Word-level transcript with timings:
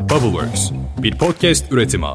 Bubbleworks, 0.00 0.70
bir 0.98 1.18
podcast 1.18 1.72
üretimi. 1.72 2.06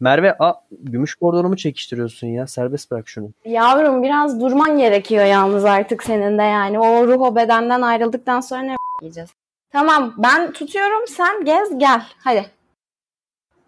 Merve, 0.00 0.36
a, 0.38 0.54
gümüş 0.70 1.14
kordonumu 1.14 1.56
çekiştiriyorsun 1.56 2.26
ya. 2.26 2.46
Serbest 2.46 2.90
bırak 2.90 3.08
şunu. 3.08 3.30
Yavrum 3.44 4.02
biraz 4.02 4.40
durman 4.40 4.78
gerekiyor 4.78 5.24
yalnız 5.24 5.64
artık 5.64 6.02
senin 6.02 6.38
de 6.38 6.42
yani. 6.42 6.78
O 6.78 7.06
ruh 7.06 7.20
o 7.20 7.36
bedenden 7.36 7.82
ayrıldıktan 7.82 8.40
sonra 8.40 8.62
ne 8.62 8.76
yiyeceğiz? 9.02 9.30
Tamam 9.70 10.14
ben 10.18 10.52
tutuyorum 10.52 11.06
sen 11.08 11.44
gez 11.44 11.78
gel 11.78 12.02
hadi. 12.24 12.46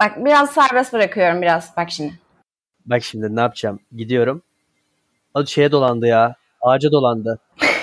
Bak 0.01 0.25
biraz 0.25 0.51
serbest 0.51 0.93
bırakıyorum 0.93 1.43
biraz 1.43 1.77
bak 1.77 1.91
şimdi. 1.91 2.13
Bak 2.87 3.03
şimdi 3.03 3.37
ne 3.37 3.41
yapacağım? 3.41 3.81
Gidiyorum. 3.97 4.43
O 5.35 5.47
şeye 5.47 5.73
dolandı 5.73 6.07
ya. 6.07 6.35
Ağaca 6.61 6.93
dolandı. 6.93 7.39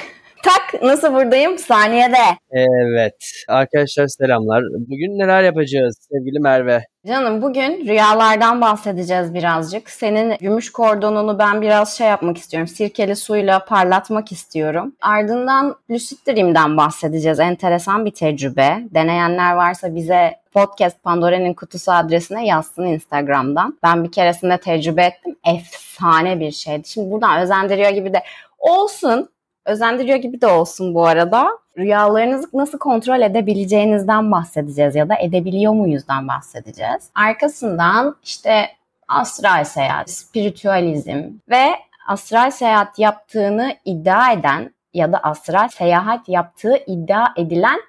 Nasıl 0.81 1.13
buradayım 1.13 1.57
saniyede. 1.57 2.17
Evet. 2.51 3.31
Arkadaşlar 3.47 4.07
selamlar. 4.07 4.63
Bugün 4.63 5.19
neler 5.19 5.43
yapacağız 5.43 6.07
sevgili 6.11 6.39
Merve? 6.39 6.83
Canım 7.07 7.41
bugün 7.41 7.87
rüyalardan 7.87 8.61
bahsedeceğiz 8.61 9.33
birazcık. 9.33 9.89
Senin 9.89 10.37
gümüş 10.41 10.71
kordonunu 10.71 11.39
ben 11.39 11.61
biraz 11.61 11.97
şey 11.97 12.07
yapmak 12.07 12.37
istiyorum. 12.37 12.67
Sirkeli 12.67 13.15
suyla 13.15 13.65
parlatmak 13.65 14.31
istiyorum. 14.31 14.95
Ardından 15.01 15.75
lucid 15.91 16.17
dream'den 16.27 16.77
bahsedeceğiz. 16.77 17.39
Enteresan 17.39 18.05
bir 18.05 18.11
tecrübe. 18.11 18.77
Deneyenler 18.93 19.53
varsa 19.55 19.95
bize 19.95 20.35
podcast 20.53 21.03
Pandora'nın 21.03 21.53
kutusu 21.53 21.91
adresine 21.91 22.45
yazsın 22.47 22.85
Instagram'dan. 22.85 23.79
Ben 23.83 24.03
bir 24.03 24.11
keresinde 24.11 24.57
tecrübe 24.57 25.03
ettim. 25.03 25.35
Efsane 25.47 26.39
bir 26.39 26.51
şeydi. 26.51 26.87
Şimdi 26.87 27.11
buradan 27.11 27.41
özendiriyor 27.41 27.89
gibi 27.89 28.13
de 28.13 28.23
olsun. 28.59 29.29
Özendiriyor 29.67 30.17
gibi 30.17 30.41
de 30.41 30.47
olsun 30.47 30.93
bu 30.93 31.05
arada. 31.05 31.47
Rüyalarınızı 31.77 32.47
nasıl 32.53 32.77
kontrol 32.77 33.21
edebileceğinizden 33.21 34.31
bahsedeceğiz 34.31 34.95
ya 34.95 35.09
da 35.09 35.15
edebiliyor 35.15 35.73
muyuzdan 35.73 36.27
bahsedeceğiz. 36.27 37.09
Arkasından 37.15 38.15
işte 38.23 38.69
astral 39.07 39.63
seyahat, 39.63 40.09
spiritüalizm 40.09 41.23
ve 41.49 41.65
astral 42.07 42.51
seyahat 42.51 42.99
yaptığını 42.99 43.75
iddia 43.85 44.31
eden 44.31 44.73
ya 44.93 45.11
da 45.11 45.17
astral 45.17 45.67
seyahat 45.67 46.29
yaptığı 46.29 46.77
iddia 46.87 47.25
edilen 47.35 47.79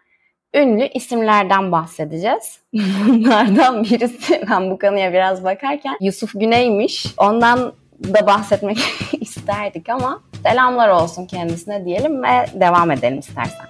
ünlü 0.55 0.89
isimlerden 0.89 1.73
bahsedeceğiz. 1.73 2.61
Bunlardan 3.09 3.85
birisi 3.85 4.43
ben 4.51 4.71
bu 4.71 4.79
konuya 4.79 5.13
biraz 5.13 5.45
bakarken 5.45 5.97
Yusuf 6.01 6.33
Güney'miş. 6.35 7.07
Ondan 7.19 7.73
da 8.05 8.27
bahsetmek 8.27 8.79
isterdik 9.21 9.89
ama 9.89 10.21
selamlar 10.43 10.89
olsun 10.89 11.27
kendisine 11.27 11.85
diyelim 11.85 12.23
ve 12.23 12.47
devam 12.55 12.91
edelim 12.91 13.19
istersen. 13.19 13.67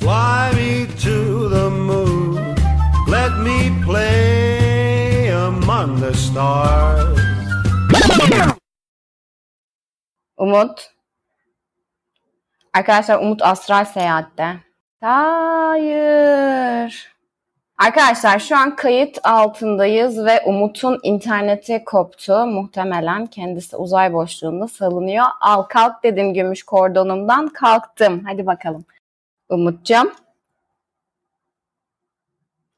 Fly 0.00 0.56
me 0.56 0.86
to 0.86 1.50
the 1.50 1.68
moon, 1.68 2.36
let 3.10 3.32
me 3.38 3.82
play 3.86 5.34
among 5.34 6.00
the 6.00 6.14
stars. 6.14 7.18
Umut. 10.36 10.90
Arkadaşlar 12.72 13.18
Umut 13.18 13.42
astral 13.42 13.84
seyahatte. 13.84 14.56
Hayır. 15.00 17.13
Arkadaşlar 17.78 18.38
şu 18.38 18.56
an 18.56 18.76
kayıt 18.76 19.18
altındayız 19.24 20.24
ve 20.24 20.40
Umut'un 20.46 21.00
interneti 21.02 21.84
koptu. 21.84 22.46
Muhtemelen 22.46 23.26
kendisi 23.26 23.76
uzay 23.76 24.12
boşluğunda 24.12 24.68
salınıyor. 24.68 25.24
Al 25.40 25.62
kalk 25.62 26.02
dedim 26.02 26.34
gümüş 26.34 26.62
kordonumdan 26.62 27.48
kalktım. 27.48 28.24
Hadi 28.26 28.46
bakalım. 28.46 28.84
Umut'cum. 29.48 30.12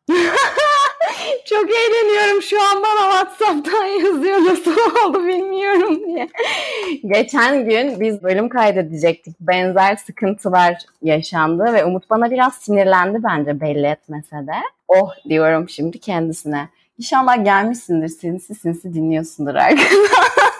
Çok 1.48 1.64
eğleniyorum 1.70 2.42
şu 2.42 2.62
an 2.62 2.82
bana 2.82 3.10
WhatsApp'tan 3.10 3.84
yazıyor 3.84 4.44
nasıl 4.44 4.72
oldu 5.06 5.26
bilmiyorum 5.26 6.00
diye. 6.06 6.28
Geçen 7.06 7.64
gün 7.68 8.00
biz 8.00 8.22
bölüm 8.22 8.48
kaydedecektik. 8.48 9.40
Benzer 9.40 9.96
sıkıntılar 9.96 10.78
yaşandı 11.02 11.64
ve 11.72 11.84
Umut 11.84 12.10
bana 12.10 12.30
biraz 12.30 12.54
sinirlendi 12.54 13.18
bence 13.22 13.60
belli 13.60 13.86
etmese 13.86 14.36
de. 14.36 14.56
Oh 14.88 15.10
diyorum 15.28 15.68
şimdi 15.68 15.98
kendisine. 16.00 16.68
İnşallah 16.98 17.44
gelmişsindir 17.44 18.08
sinsi 18.08 18.54
sinsi 18.54 18.94
dinliyorsundur 18.94 19.54
arkadan. 19.54 19.80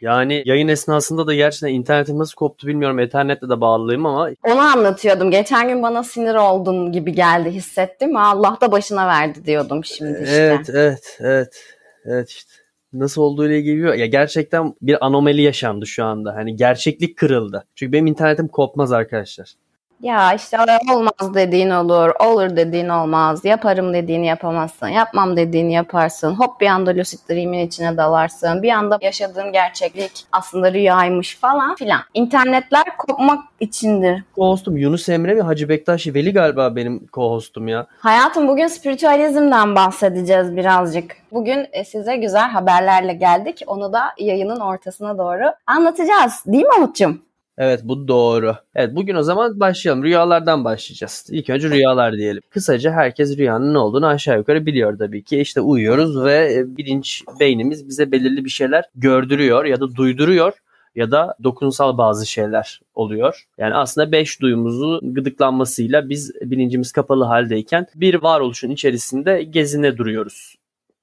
Yani 0.00 0.42
yayın 0.46 0.68
esnasında 0.68 1.26
da 1.26 1.34
gerçekten 1.34 1.68
internetim 1.68 2.18
nasıl 2.18 2.34
koptu 2.34 2.66
bilmiyorum. 2.66 2.98
Ethernetle 2.98 3.48
de 3.48 3.60
bağlıyım 3.60 4.06
ama. 4.06 4.30
Onu 4.46 4.60
anlatıyordum. 4.60 5.30
Geçen 5.30 5.68
gün 5.68 5.82
bana 5.82 6.02
sinir 6.02 6.34
oldun 6.34 6.92
gibi 6.92 7.12
geldi 7.12 7.50
hissettim. 7.50 8.16
Allah 8.16 8.58
da 8.60 8.72
başına 8.72 9.06
verdi 9.06 9.44
diyordum 9.46 9.84
şimdi 9.84 10.20
işte. 10.22 10.36
Evet 10.36 10.70
evet 10.70 11.18
evet. 11.20 11.64
Evet 12.04 12.30
işte. 12.30 12.50
Nasıl 12.92 13.22
olduğu 13.22 13.46
ile 13.46 13.58
ilgili 13.58 14.00
ya 14.00 14.06
gerçekten 14.06 14.74
bir 14.82 15.06
anomali 15.06 15.42
yaşandı 15.42 15.86
şu 15.86 16.04
anda. 16.04 16.34
Hani 16.34 16.56
gerçeklik 16.56 17.16
kırıldı. 17.16 17.64
Çünkü 17.74 17.92
benim 17.92 18.06
internetim 18.06 18.48
kopmaz 18.48 18.92
arkadaşlar. 18.92 19.54
Ya 20.02 20.34
işte 20.34 20.56
olmaz 20.94 21.34
dediğin 21.34 21.70
olur, 21.70 22.10
olur 22.20 22.56
dediğin 22.56 22.88
olmaz, 22.88 23.44
yaparım 23.44 23.94
dediğini 23.94 24.26
yapamazsın, 24.26 24.88
yapmam 24.88 25.36
dediğini 25.36 25.72
yaparsın, 25.72 26.34
hop 26.34 26.60
bir 26.60 26.66
anda 26.66 26.90
lucid 26.90 27.18
dream'in 27.30 27.66
içine 27.66 27.96
dalarsın, 27.96 28.62
bir 28.62 28.70
anda 28.70 28.98
yaşadığın 29.02 29.52
gerçeklik 29.52 30.24
aslında 30.32 30.72
rüyaymış 30.72 31.36
falan 31.36 31.74
filan. 31.74 32.00
İnternetler 32.14 32.84
kopmak 32.98 33.44
içindir. 33.60 34.24
Co-hostum 34.36 34.78
Yunus 34.78 35.08
Emre 35.08 35.36
ve 35.36 35.42
Hacı 35.42 35.68
Bektaş 35.68 36.06
Veli 36.06 36.32
galiba 36.32 36.76
benim 36.76 37.06
co-hostum 37.12 37.70
ya. 37.70 37.86
Hayatım 37.98 38.48
bugün 38.48 38.66
spiritüalizmden 38.66 39.76
bahsedeceğiz 39.76 40.56
birazcık. 40.56 41.16
Bugün 41.32 41.66
e, 41.72 41.84
size 41.84 42.16
güzel 42.16 42.50
haberlerle 42.50 43.12
geldik. 43.12 43.62
Onu 43.66 43.92
da 43.92 44.02
yayının 44.18 44.60
ortasına 44.60 45.18
doğru 45.18 45.44
anlatacağız. 45.66 46.42
Değil 46.46 46.64
mi 46.64 46.74
Umut'cum? 46.78 47.29
Evet 47.58 47.80
bu 47.84 48.08
doğru. 48.08 48.56
Evet 48.74 48.96
bugün 48.96 49.14
o 49.14 49.22
zaman 49.22 49.60
başlayalım. 49.60 50.04
Rüyalardan 50.04 50.64
başlayacağız. 50.64 51.26
İlk 51.30 51.50
önce 51.50 51.70
rüyalar 51.70 52.12
diyelim. 52.12 52.42
Kısaca 52.50 52.92
herkes 52.92 53.38
rüyanın 53.38 53.74
ne 53.74 53.78
olduğunu 53.78 54.06
aşağı 54.06 54.38
yukarı 54.38 54.66
biliyor 54.66 54.98
tabii 54.98 55.24
ki. 55.24 55.40
İşte 55.40 55.60
uyuyoruz 55.60 56.24
ve 56.24 56.54
e, 56.54 56.76
bilinç 56.76 57.22
beynimiz 57.40 57.88
bize 57.88 58.12
belirli 58.12 58.44
bir 58.44 58.50
şeyler 58.50 58.84
gördürüyor 58.94 59.64
ya 59.64 59.80
da 59.80 59.96
duyduruyor 59.96 60.52
ya 60.94 61.10
da 61.10 61.34
dokunsal 61.44 61.98
bazı 61.98 62.26
şeyler 62.26 62.80
oluyor. 62.94 63.44
Yani 63.58 63.74
aslında 63.74 64.12
beş 64.12 64.40
duyumuzu 64.40 65.00
gıdıklanmasıyla 65.02 66.08
biz 66.08 66.32
bilincimiz 66.40 66.92
kapalı 66.92 67.24
haldeyken 67.24 67.86
bir 67.94 68.14
varoluşun 68.14 68.70
içerisinde 68.70 69.42
gezine 69.42 69.96
duruyoruz. 69.96 70.59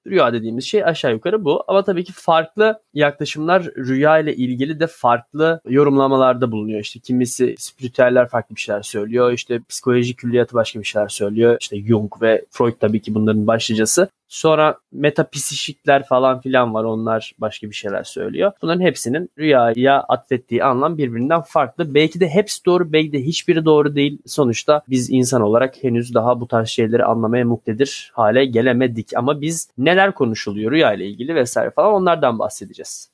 Rüya 0.07 0.33
dediğimiz 0.33 0.65
şey 0.65 0.83
aşağı 0.83 1.11
yukarı 1.11 1.45
bu. 1.45 1.63
Ama 1.67 1.83
tabii 1.83 2.03
ki 2.03 2.13
farklı 2.15 2.79
yaklaşımlar 2.93 3.63
rüya 3.63 4.19
ile 4.19 4.35
ilgili 4.35 4.79
de 4.79 4.87
farklı 4.87 5.61
yorumlamalarda 5.69 6.51
bulunuyor. 6.51 6.79
İşte 6.79 6.99
kimisi 6.99 7.55
spiritüeller 7.57 8.29
farklı 8.29 8.55
bir 8.55 8.61
şeyler 8.61 8.81
söylüyor. 8.81 9.31
İşte 9.31 9.59
psikoloji 9.69 10.15
külliyatı 10.15 10.53
başka 10.53 10.79
bir 10.79 10.85
şeyler 10.85 11.07
söylüyor. 11.07 11.57
İşte 11.61 11.81
Jung 11.83 12.21
ve 12.21 12.45
Freud 12.51 12.73
tabii 12.79 13.01
ki 13.01 13.15
bunların 13.15 13.47
başlıcası. 13.47 14.09
Sonra 14.27 14.77
metapsişikler 14.91 16.05
falan 16.05 16.41
filan 16.41 16.73
var. 16.73 16.83
Onlar 16.83 17.35
başka 17.37 17.69
bir 17.69 17.75
şeyler 17.75 18.03
söylüyor. 18.03 18.51
Bunların 18.61 18.81
hepsinin 18.81 19.29
rüyaya 19.37 19.99
atfettiği 19.99 20.63
anlam 20.63 20.97
birbirinden 20.97 21.41
farklı. 21.41 21.93
Belki 21.93 22.19
de 22.19 22.29
hepsi 22.29 22.65
doğru, 22.65 22.93
belki 22.93 23.11
de 23.11 23.23
hiçbiri 23.23 23.65
doğru 23.65 23.95
değil. 23.95 24.19
Sonuçta 24.25 24.81
biz 24.89 25.09
insan 25.09 25.41
olarak 25.41 25.83
henüz 25.83 26.13
daha 26.13 26.39
bu 26.41 26.47
tarz 26.47 26.67
şeyleri 26.67 27.05
anlamaya 27.05 27.45
muktedir 27.45 28.11
hale 28.13 28.45
gelemedik. 28.45 29.17
Ama 29.17 29.41
biz 29.41 29.69
neler 29.77 30.13
konuşuluyor 30.13 30.71
rüya 30.71 30.93
ile 30.93 31.07
ilgili 31.07 31.35
vesaire 31.35 31.71
falan 31.71 31.93
onlardan 31.93 32.39
bahsedeceğiz. 32.39 33.09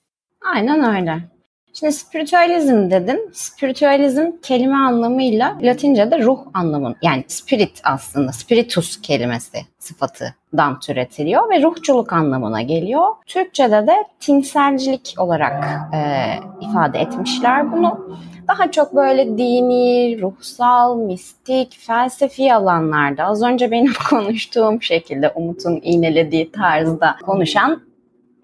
Aynen 0.56 0.96
öyle. 0.96 1.34
Şimdi 1.74 1.94
spiritüalizm 1.94 2.92
dedin. 2.92 3.32
Spiritüalizm 3.34 4.32
kelime 4.42 4.76
anlamıyla 4.76 5.58
Latince'de 5.62 6.24
ruh 6.24 6.40
anlamı 6.54 6.96
yani 7.02 7.24
spirit 7.28 7.82
aslında 7.84 8.32
spiritus 8.32 9.02
kelimesi 9.02 9.58
sıfatından 9.80 10.80
türetiliyor 10.80 11.50
ve 11.50 11.62
ruhçuluk 11.62 12.14
anlamına 12.14 12.62
geliyor. 12.62 13.08
Türkçe'de 13.26 13.88
de 13.88 13.96
tinselcilik 14.20 15.16
olarak 15.18 15.64
e, 15.94 16.00
ifade 16.62 17.00
etmişler 17.00 17.72
bunu. 17.72 18.18
Daha 18.48 18.72
çok 18.72 18.96
böyle 18.96 19.38
dini, 19.38 20.22
ruhsal, 20.22 20.98
mistik, 20.98 21.80
felsefi 21.80 22.54
alanlarda 22.54 23.24
az 23.24 23.44
önce 23.44 23.72
benim 23.72 23.94
konuştuğum 24.10 24.82
şekilde 24.82 25.30
Umut'un 25.30 25.80
iğnelediği 25.84 26.52
tarzda 26.52 27.16
konuşan 27.26 27.93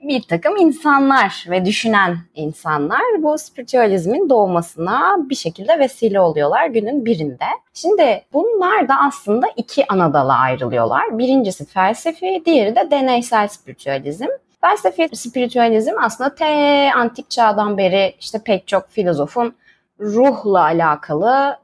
bir 0.01 0.22
takım 0.22 0.57
insanlar 0.57 1.46
ve 1.50 1.66
düşünen 1.66 2.18
insanlar 2.36 3.01
bu 3.18 3.38
spiritüalizmin 3.38 4.30
doğmasına 4.30 5.18
bir 5.30 5.36
şekilde 5.36 5.80
vesile 5.80 6.19
oluyorlar 6.19 6.66
günün 6.66 7.06
birinde. 7.06 7.46
Şimdi 7.74 8.24
bunlar 8.34 8.88
da 8.88 8.96
aslında 9.00 9.48
iki 9.57 9.86
ana 9.88 10.13
dala 10.13 10.38
ayrılıyorlar. 10.38 11.18
Birincisi 11.18 11.66
felsefi, 11.66 12.42
diğeri 12.46 12.75
de 12.75 12.92
deneysel 12.92 13.48
spiritüalizm. 13.48 14.28
Felsefi 14.62 15.10
spiritüalizm 15.18 15.94
aslında 16.02 16.36
te 16.36 16.92
antik 16.95 17.30
çağdan 17.30 17.78
beri 17.78 18.16
işte 18.19 18.40
pek 18.45 18.68
çok 18.68 18.90
filozofun 18.90 19.54
ruhla 20.00 20.62
alakalı 20.62 21.57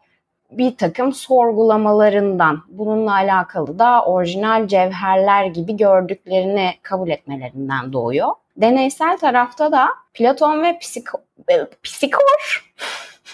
bir 0.52 0.78
takım 0.78 1.14
sorgulamalarından 1.14 2.64
bununla 2.68 3.14
alakalı 3.14 3.80
da 3.80 4.06
orijinal 4.06 4.68
cevherler 4.68 5.46
gibi 5.46 5.78
gördüklerini 5.78 6.74
kabul 6.82 7.10
etmelerinden 7.10 7.94
doğuyor. 7.94 8.30
Deneysel 8.58 9.18
tarafta 9.18 9.72
da 9.72 9.90
Platon 10.14 10.64
ve 10.64 10.80
Psiko 10.80 11.18
e, 11.50 11.68
Psikor 11.84 12.66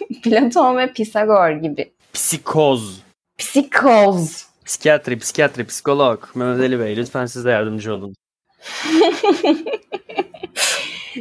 Platon 0.23 0.77
ve 0.77 0.93
Pisagor 0.93 1.49
gibi. 1.49 1.91
Psikoz. 2.13 3.03
Psikoz. 3.37 4.45
Psikiyatri, 4.65 5.19
psikiyatri, 5.19 5.65
psikolog. 5.65 6.23
Mehmet 6.35 6.59
Ali 6.59 6.79
Bey 6.79 6.97
lütfen 6.97 7.25
siz 7.25 7.45
de 7.45 7.51
yardımcı 7.51 7.93
olun. 7.93 8.15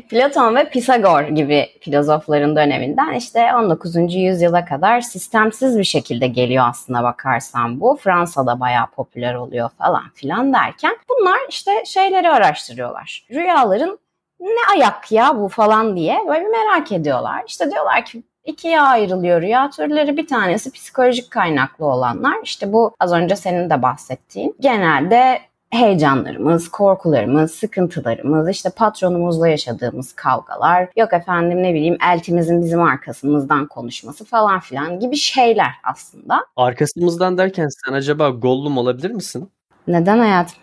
Platon 0.09 0.57
ve 0.57 0.71
Pisagor 0.71 1.23
gibi 1.23 1.69
filozofların 1.81 2.57
döneminden 2.57 3.13
işte 3.13 3.55
19. 3.55 4.15
yüzyıla 4.15 4.65
kadar 4.65 5.01
sistemsiz 5.01 5.79
bir 5.79 5.85
şekilde 5.85 6.27
geliyor 6.27 6.65
aslına 6.69 7.03
bakarsan 7.03 7.81
bu. 7.81 7.99
Fransa'da 8.03 8.61
bayağı 8.61 8.87
popüler 8.87 9.35
oluyor 9.35 9.71
falan 9.79 10.11
filan 10.15 10.53
derken 10.53 10.97
bunlar 11.09 11.39
işte 11.49 11.85
şeyleri 11.87 12.31
araştırıyorlar. 12.31 13.27
Rüyaların 13.31 13.99
ne 14.41 14.75
ayak 14.75 15.13
ya 15.13 15.41
bu 15.41 15.49
falan 15.49 15.97
diye 15.97 16.19
böyle 16.29 16.49
merak 16.49 16.93
ediyorlar. 16.93 17.45
İşte 17.47 17.71
diyorlar 17.71 18.05
ki 18.05 18.23
ikiye 18.45 18.81
ayrılıyor 18.81 19.43
rüya 19.43 19.71
türleri. 19.71 20.17
Bir 20.17 20.27
tanesi 20.27 20.73
psikolojik 20.73 21.31
kaynaklı 21.31 21.87
olanlar. 21.87 22.37
İşte 22.43 22.73
bu 22.73 22.95
az 23.01 23.13
önce 23.13 23.37
senin 23.37 23.71
de 23.71 23.83
bahsettiğin. 23.83 24.57
Genelde 24.61 25.41
heyecanlarımız, 25.71 26.69
korkularımız, 26.69 27.55
sıkıntılarımız, 27.55 28.49
işte 28.49 28.71
patronumuzla 28.77 29.49
yaşadığımız 29.49 30.13
kavgalar, 30.13 30.89
yok 30.97 31.13
efendim 31.13 31.63
ne 31.63 31.75
bileyim 31.75 31.97
eltimizin 32.13 32.63
bizim 32.63 32.83
arkasımızdan 32.83 33.67
konuşması 33.67 34.25
falan 34.25 34.61
filan 34.61 35.01
gibi 35.01 35.17
şeyler 35.17 35.71
aslında. 35.85 36.47
Arkasımızdan 36.57 37.39
derken 37.39 37.69
sen 37.69 37.93
acaba 37.93 38.31
Gollum 38.31 38.79
olabilir 38.79 39.11
misin? 39.11 39.51
Neden 39.87 40.19
hayatım? 40.19 40.59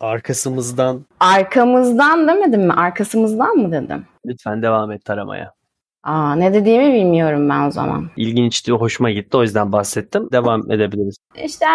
Arkasımızdan. 0.00 1.04
Arkamızdan 1.20 2.28
demedim 2.28 2.66
mi? 2.66 2.72
Arkasımızdan 2.72 3.56
mı 3.56 3.72
dedim? 3.72 4.06
Lütfen 4.26 4.62
devam 4.62 4.92
et 4.92 5.04
taramaya. 5.04 5.52
Aa, 6.04 6.34
ne 6.34 6.54
dediğimi 6.54 6.94
bilmiyorum 6.94 7.48
ben 7.48 7.66
o 7.66 7.70
zaman. 7.70 8.10
İlginçti, 8.16 8.72
hoşuma 8.72 9.10
gitti. 9.10 9.36
O 9.36 9.42
yüzden 9.42 9.72
bahsettim. 9.72 10.28
Devam 10.32 10.70
edebiliriz. 10.72 11.16
İşte 11.44 11.66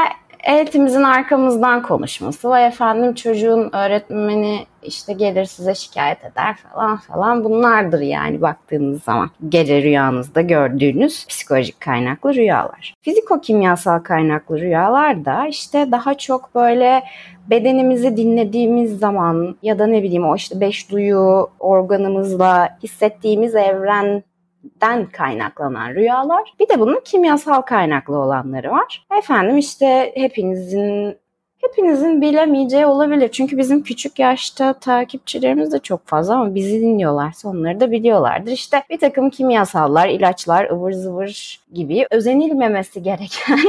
eğitimimizin 0.45 1.03
arkamızdan 1.03 1.81
konuşması. 1.81 2.49
Vay 2.49 2.67
efendim 2.67 3.13
çocuğun 3.13 3.69
öğretmeni 3.73 4.65
işte 4.83 5.13
gelir 5.13 5.45
size 5.45 5.75
şikayet 5.75 6.25
eder 6.25 6.55
falan 6.55 6.97
falan 6.97 7.43
bunlardır 7.43 7.99
yani 8.01 8.41
baktığınız 8.41 9.03
zaman. 9.03 9.29
Gece 9.49 9.81
rüyanızda 9.81 10.41
gördüğünüz 10.41 11.27
psikolojik 11.27 11.81
kaynaklı 11.81 12.35
rüyalar. 12.35 12.93
Fiziko-kimyasal 13.01 14.03
kaynaklı 14.03 14.59
rüyalar 14.59 15.25
da 15.25 15.47
işte 15.47 15.91
daha 15.91 16.13
çok 16.13 16.55
böyle 16.55 17.03
bedenimizi 17.49 18.17
dinlediğimiz 18.17 18.99
zaman 18.99 19.55
ya 19.63 19.79
da 19.79 19.87
ne 19.87 20.03
bileyim 20.03 20.25
o 20.25 20.35
işte 20.35 20.59
beş 20.59 20.91
duyu 20.91 21.49
organımızla 21.59 22.77
hissettiğimiz 22.83 23.55
evren 23.55 24.23
den 24.81 25.05
kaynaklanan 25.05 25.89
rüyalar. 25.89 26.53
Bir 26.59 26.69
de 26.69 26.79
bunun 26.79 27.01
kimyasal 27.05 27.61
kaynaklı 27.61 28.17
olanları 28.17 28.71
var. 28.71 29.05
Efendim 29.17 29.57
işte 29.57 30.11
hepinizin 30.15 31.17
hepinizin 31.61 32.21
bilemeyeceği 32.21 32.85
olabilir. 32.85 33.29
Çünkü 33.31 33.57
bizim 33.57 33.83
küçük 33.83 34.19
yaşta 34.19 34.73
takipçilerimiz 34.73 35.71
de 35.71 35.79
çok 35.79 36.07
fazla 36.07 36.35
ama 36.35 36.55
bizi 36.55 36.81
dinliyorlarsa 36.81 37.49
onları 37.49 37.79
da 37.79 37.91
biliyorlardır. 37.91 38.51
İşte 38.51 38.83
bir 38.89 38.99
takım 38.99 39.29
kimyasallar, 39.29 40.09
ilaçlar, 40.09 40.69
ıvır 40.69 40.91
zıvır 40.91 41.59
gibi 41.73 42.07
özenilmemesi 42.11 43.03
gereken 43.03 43.59